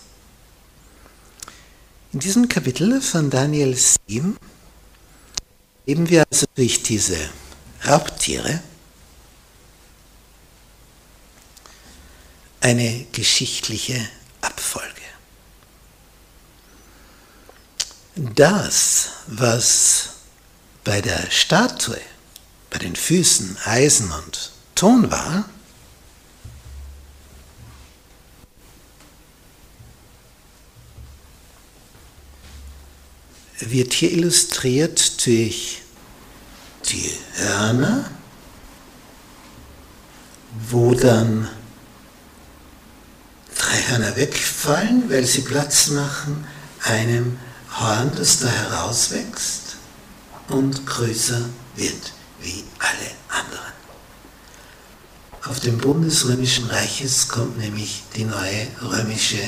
In 2.14 2.20
diesem 2.20 2.48
Kapitel 2.48 3.02
von 3.02 3.30
Daniel 3.30 3.76
7 3.76 4.38
leben 5.86 6.10
wir 6.10 6.26
also 6.30 6.46
durch 6.56 6.84
diese 6.84 7.18
Raubtiere 7.86 8.62
eine 12.62 13.06
geschichtliche 13.12 14.08
Abfolge. 14.42 15.02
Das, 18.16 19.10
was 19.28 20.15
bei 20.86 21.02
der 21.02 21.30
Statue, 21.30 22.00
bei 22.70 22.78
den 22.78 22.96
Füßen 22.96 23.58
Eisen 23.66 24.12
und 24.12 24.52
Ton 24.76 25.12
war, 25.12 25.46
wird 33.60 33.94
hier 33.94 34.12
illustriert 34.12 35.26
durch 35.26 35.82
die 36.86 37.12
Hörner, 37.36 38.12
wo 40.70 40.94
dann 40.94 41.50
drei 43.58 43.82
Hörner 43.88 44.16
wegfallen, 44.16 45.10
weil 45.10 45.26
sie 45.26 45.42
Platz 45.42 45.88
machen 45.88 46.46
einem 46.84 47.40
Horn, 47.80 48.12
das 48.16 48.40
da 48.40 48.48
herauswächst 48.50 49.65
und 50.50 50.86
größer 50.86 51.42
wird 51.76 52.14
wie 52.42 52.64
alle 52.80 53.12
anderen. 53.30 53.74
Auf 55.46 55.60
dem 55.60 55.78
Boden 55.78 56.04
des 56.04 56.28
römischen 56.28 56.66
Reiches 56.70 57.28
kommt 57.28 57.58
nämlich 57.58 58.04
die 58.16 58.24
neue 58.26 58.68
römische 58.82 59.40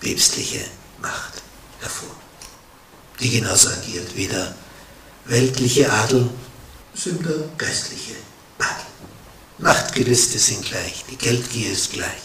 päpstliche 0.00 0.64
Macht 1.00 1.42
hervor, 1.80 2.14
die 3.20 3.30
genauso 3.30 3.70
agiert 3.70 4.16
wie 4.16 4.26
der 4.26 4.54
weltliche 5.26 5.90
Adel, 5.90 6.28
sind 6.94 7.24
der 7.24 7.48
geistliche 7.58 8.14
Adel. 8.58 8.86
Machtgelüste 9.58 10.38
sind 10.38 10.64
gleich, 10.64 11.04
die 11.10 11.16
Geldgier 11.16 11.72
ist 11.72 11.92
gleich. 11.92 12.22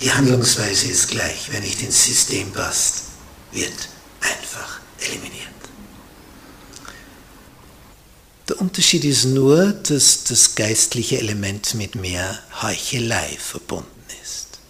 Die 0.00 0.12
Handlungsweise 0.12 0.88
ist 0.88 1.08
gleich, 1.08 1.52
wenn 1.52 1.62
nicht 1.62 1.82
ins 1.82 2.04
System 2.04 2.52
passt, 2.52 3.04
wird 3.52 3.88
einfach 4.20 4.80
eliminiert. 5.00 5.53
Der 8.54 8.60
Unterschied 8.60 9.04
ist 9.04 9.24
nur, 9.24 9.72
dass 9.72 10.22
das 10.22 10.54
geistliche 10.54 11.18
Element 11.18 11.74
mit 11.74 11.96
mehr 11.96 12.38
Heuchelei 12.62 13.36
verbunden 13.36 14.04
ist. 14.22 14.60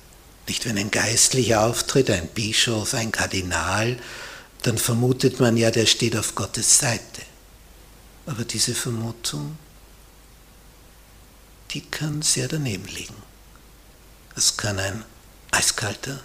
Nicht 0.49 0.65
wenn 0.65 0.79
ein 0.79 0.91
Geistlicher 0.91 1.67
auftritt, 1.67 2.09
ein 2.09 2.29
Bischof, 2.29 2.95
ein 2.95 3.13
Kardinal, 3.13 3.99
dann 4.63 4.79
vermutet 4.79 5.39
man 5.39 5.59
ja, 5.59 5.71
der 5.71 5.85
steht 5.85 6.17
auf 6.17 6.35
Gottes 6.35 6.79
Seite. 6.79 7.21
Aber 8.25 8.45
diese 8.47 8.75
Vermutung, 8.75 9.59
die 11.73 11.83
kann 11.83 12.23
sehr 12.23 12.49
daneben 12.49 12.87
liegen. 12.87 13.23
Es 14.35 14.57
kann 14.57 14.79
ein 14.79 15.05
eiskalter, 15.51 16.21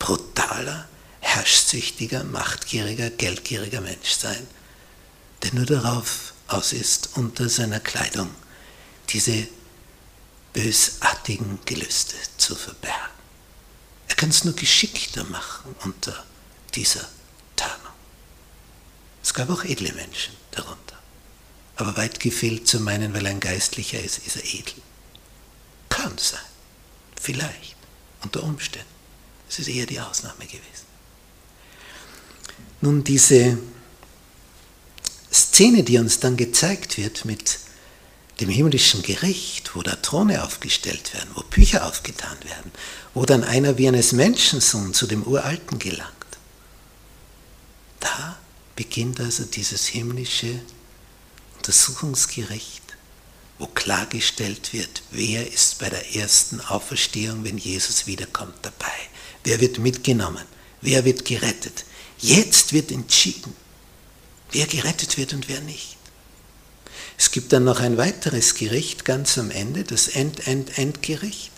brutaler, 0.00 0.88
herrschsüchtiger, 1.20 2.24
machtgieriger, 2.24 3.08
geldgieriger 3.10 3.82
Mensch 3.82 4.10
sein, 4.10 4.44
der 5.44 5.54
nur 5.54 5.66
darauf 5.66 6.34
aus 6.48 6.72
ist, 6.72 7.10
unter 7.14 7.48
seiner 7.48 7.80
Kleidung 7.80 8.30
diese 9.10 9.46
bösartigen 10.52 11.58
Gelüste 11.64 12.16
zu 12.36 12.54
verbergen. 12.54 13.12
Er 14.08 14.16
kann 14.16 14.30
es 14.30 14.44
nur 14.44 14.54
geschickter 14.54 15.24
machen 15.24 15.74
unter 15.84 16.24
dieser 16.74 17.06
Tarnung. 17.54 17.92
Es 19.22 19.34
gab 19.34 19.50
auch 19.50 19.64
edle 19.64 19.92
Menschen 19.92 20.34
darunter. 20.50 20.98
Aber 21.76 21.96
weit 21.96 22.18
gefehlt 22.18 22.66
zu 22.66 22.80
meinen, 22.80 23.14
weil 23.14 23.26
ein 23.26 23.40
Geistlicher 23.40 24.00
ist, 24.00 24.26
ist 24.26 24.36
er 24.36 24.44
edel. 24.44 24.74
Kann 25.88 26.16
sein. 26.18 26.40
Vielleicht. 27.20 27.76
Unter 28.22 28.42
Umständen. 28.42 28.88
Es 29.48 29.60
ist 29.60 29.68
eher 29.68 29.86
die 29.86 30.00
Ausnahme 30.00 30.44
gewesen. 30.44 30.86
Nun, 32.80 33.04
diese 33.04 33.58
Szene, 35.32 35.82
die 35.82 35.98
uns 35.98 36.20
dann 36.20 36.36
gezeigt 36.36 36.96
wird 36.96 37.24
mit 37.24 37.58
dem 38.40 38.48
himmlischen 38.48 39.02
Gericht, 39.02 39.74
wo 39.74 39.82
da 39.82 39.96
Throne 39.96 40.44
aufgestellt 40.44 41.12
werden, 41.14 41.30
wo 41.34 41.42
Bücher 41.42 41.86
aufgetan 41.86 42.36
werden, 42.44 42.70
wo 43.14 43.24
dann 43.24 43.44
einer 43.44 43.78
wie 43.78 43.88
eines 43.88 44.12
Menschensohn 44.12 44.94
zu 44.94 45.06
dem 45.06 45.24
Uralten 45.24 45.78
gelangt. 45.78 46.12
Da 48.00 48.38
beginnt 48.76 49.20
also 49.20 49.44
dieses 49.44 49.86
himmlische 49.86 50.60
Untersuchungsgericht, 51.56 52.82
wo 53.58 53.66
klargestellt 53.66 54.72
wird, 54.72 55.02
wer 55.10 55.52
ist 55.52 55.80
bei 55.80 55.90
der 55.90 56.14
ersten 56.14 56.60
Auferstehung, 56.60 57.42
wenn 57.42 57.58
Jesus 57.58 58.06
wiederkommt, 58.06 58.54
dabei. 58.62 58.86
Wer 59.42 59.60
wird 59.60 59.78
mitgenommen? 59.78 60.44
Wer 60.80 61.04
wird 61.04 61.24
gerettet? 61.24 61.84
Jetzt 62.18 62.72
wird 62.72 62.92
entschieden, 62.92 63.54
wer 64.50 64.66
gerettet 64.66 65.16
wird 65.16 65.32
und 65.32 65.48
wer 65.48 65.60
nicht. 65.60 65.96
Es 67.16 67.30
gibt 67.30 67.52
dann 67.52 67.64
noch 67.64 67.80
ein 67.80 67.96
weiteres 67.98 68.54
Gericht 68.54 69.04
ganz 69.04 69.38
am 69.38 69.50
Ende, 69.50 69.84
das 69.84 70.08
End-End-Endgericht 70.08 71.52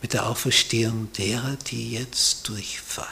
mit 0.00 0.12
der 0.12 0.26
Auferstehung 0.26 1.12
derer, 1.12 1.56
die 1.66 1.92
jetzt 1.92 2.48
durchfallen. 2.48 3.08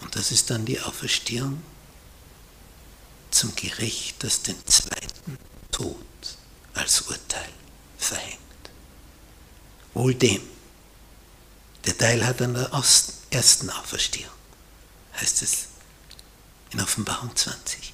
Und 0.00 0.16
das 0.16 0.32
ist 0.32 0.50
dann 0.50 0.64
die 0.64 0.80
Auferstehung 0.80 1.62
zum 3.30 3.54
Gericht, 3.54 4.16
das 4.24 4.42
den 4.42 4.56
zweiten 4.66 5.38
Tod 5.70 5.96
als 6.74 7.02
Urteil 7.02 7.48
verhängt. 7.98 8.38
Wohl 9.94 10.14
dem, 10.14 10.42
der 11.86 11.96
Teil 11.96 12.26
hat 12.26 12.42
an 12.42 12.54
der 12.54 12.70
ersten 13.30 13.70
Auferstehung 13.70 14.32
heißt 15.20 15.42
es 15.42 15.68
in 16.72 16.80
Offenbarung 16.80 17.34
20. 17.34 17.92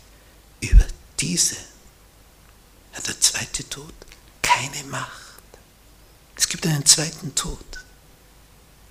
Über 0.61 0.85
diese 1.21 1.57
hat 2.93 3.07
der 3.07 3.21
zweite 3.21 3.69
Tod 3.69 3.93
keine 4.43 4.85
Macht. 4.85 5.43
Es 6.37 6.49
gibt 6.49 6.67
einen 6.67 6.87
zweiten 6.87 7.35
Tod, 7.35 7.65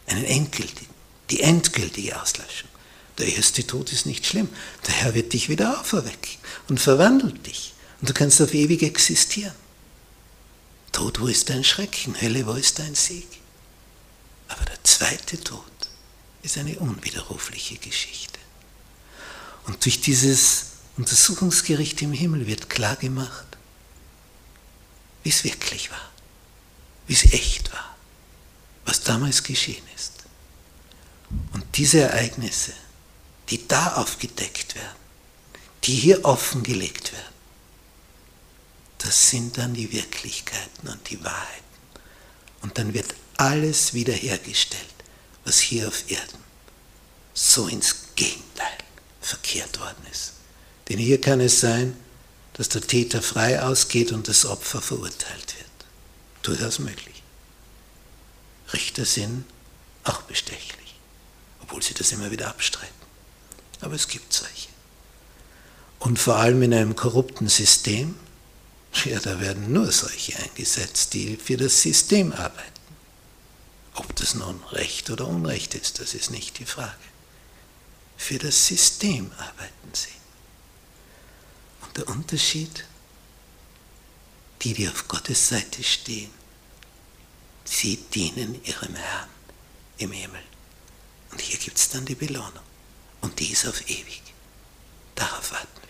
einen 0.07 0.25
endgültigen, 0.25 0.93
die 1.29 1.41
endgültige 1.41 2.21
Auslöschung. 2.21 2.69
Der 3.17 3.35
erste 3.35 3.65
Tod 3.65 3.91
ist 3.91 4.05
nicht 4.05 4.25
schlimm. 4.25 4.49
Der 4.85 4.93
Herr 4.93 5.15
wird 5.15 5.33
dich 5.33 5.49
wieder 5.49 5.79
auferwecken 5.79 6.37
und 6.69 6.79
verwandelt 6.79 7.45
dich. 7.47 7.73
Und 7.99 8.09
du 8.09 8.13
kannst 8.13 8.41
auf 8.41 8.53
ewig 8.53 8.83
existieren. 8.83 9.55
Tod, 10.91 11.19
wo 11.19 11.27
ist 11.27 11.49
dein 11.49 11.63
Schrecken? 11.63 12.19
Hölle, 12.21 12.45
wo 12.45 12.53
ist 12.53 12.79
dein 12.79 12.93
Sieg? 12.93 13.27
Aber 14.49 14.63
der 14.65 14.83
zweite 14.83 15.41
Tod 15.41 15.63
ist 16.43 16.57
eine 16.57 16.77
unwiderrufliche 16.79 17.77
Geschichte. 17.77 18.39
Und 19.67 19.83
durch 19.85 20.01
dieses 20.01 20.65
Untersuchungsgericht 20.97 22.01
im 22.01 22.13
Himmel 22.13 22.47
wird 22.47 22.69
klargemacht, 22.69 23.45
wie 25.23 25.29
es 25.29 25.43
wirklich 25.43 25.91
war, 25.91 26.11
wie 27.05 27.13
es 27.13 27.31
echt 27.31 27.71
war, 27.71 27.95
was 28.85 29.01
damals 29.01 29.43
geschehen 29.43 29.83
ist. 29.95 30.13
Und 31.53 31.63
diese 31.75 31.99
Ereignisse, 32.01 32.73
die 33.49 33.67
da 33.67 33.93
aufgedeckt 33.95 34.75
werden, 34.75 34.95
die 35.83 35.95
hier 35.95 36.25
offengelegt 36.25 37.11
werden, 37.13 37.35
das 38.97 39.29
sind 39.29 39.57
dann 39.57 39.75
die 39.75 39.91
Wirklichkeiten 39.91 40.87
und 40.87 41.09
die 41.09 41.23
Wahrheiten. 41.23 41.63
Und 42.61 42.77
dann 42.79 42.93
wird 42.95 43.13
alles 43.37 43.93
wiederhergestellt 43.93 44.97
was 45.47 45.59
hier 45.59 45.87
auf 45.87 46.11
Erden 46.11 46.43
so 47.33 47.67
ins 47.69 47.95
Gegenteil 48.15 48.77
verkehrt 49.27 49.79
worden 49.79 50.05
ist. 50.11 50.33
Denn 50.89 50.97
hier 50.97 51.19
kann 51.19 51.41
es 51.41 51.59
sein, 51.59 51.95
dass 52.53 52.69
der 52.69 52.81
Täter 52.81 53.21
frei 53.21 53.61
ausgeht 53.61 54.11
und 54.11 54.27
das 54.27 54.45
Opfer 54.45 54.81
verurteilt 54.81 55.55
wird. 55.57 55.67
Durchaus 56.41 56.79
möglich. 56.79 57.21
Richter 58.73 59.05
sind 59.05 59.45
auch 60.03 60.21
bestechlich, 60.23 60.95
obwohl 61.61 61.83
sie 61.83 61.93
das 61.93 62.11
immer 62.11 62.31
wieder 62.31 62.47
abstreiten. 62.47 62.93
Aber 63.81 63.95
es 63.95 64.07
gibt 64.07 64.33
solche. 64.33 64.69
Und 65.99 66.19
vor 66.19 66.37
allem 66.37 66.61
in 66.63 66.73
einem 66.73 66.95
korrupten 66.95 67.49
System, 67.49 68.15
ja, 69.05 69.19
da 69.19 69.39
werden 69.39 69.71
nur 69.71 69.91
solche 69.91 70.37
eingesetzt, 70.39 71.13
die 71.13 71.37
für 71.37 71.57
das 71.57 71.81
System 71.81 72.31
arbeiten. 72.31 72.77
Ob 73.93 74.15
das 74.15 74.35
nun 74.35 74.63
Recht 74.71 75.09
oder 75.09 75.27
Unrecht 75.27 75.75
ist, 75.75 75.99
das 75.99 76.13
ist 76.13 76.31
nicht 76.31 76.59
die 76.59 76.65
Frage. 76.65 76.95
Für 78.17 78.37
das 78.37 78.67
System 78.67 79.31
arbeiten 79.37 79.93
sie. 79.93 80.09
Und 81.81 81.97
der 81.97 82.07
Unterschied, 82.09 82.85
die, 84.61 84.73
die 84.73 84.89
auf 84.89 85.07
Gottes 85.07 85.47
Seite 85.47 85.83
stehen, 85.83 86.31
sie 87.63 87.97
dienen 87.97 88.63
ihrem 88.65 88.95
Herrn 88.95 89.29
im 89.99 90.11
Himmel. 90.11 90.43
Und 91.31 91.41
hier 91.41 91.57
gibt 91.57 91.77
es 91.77 91.89
dann 91.89 92.05
die 92.05 92.15
Belohnung. 92.15 92.63
Und 93.21 93.39
die 93.39 93.51
ist 93.51 93.65
auf 93.67 93.81
ewig. 93.89 94.21
Darauf 95.15 95.51
warten. 95.51 95.86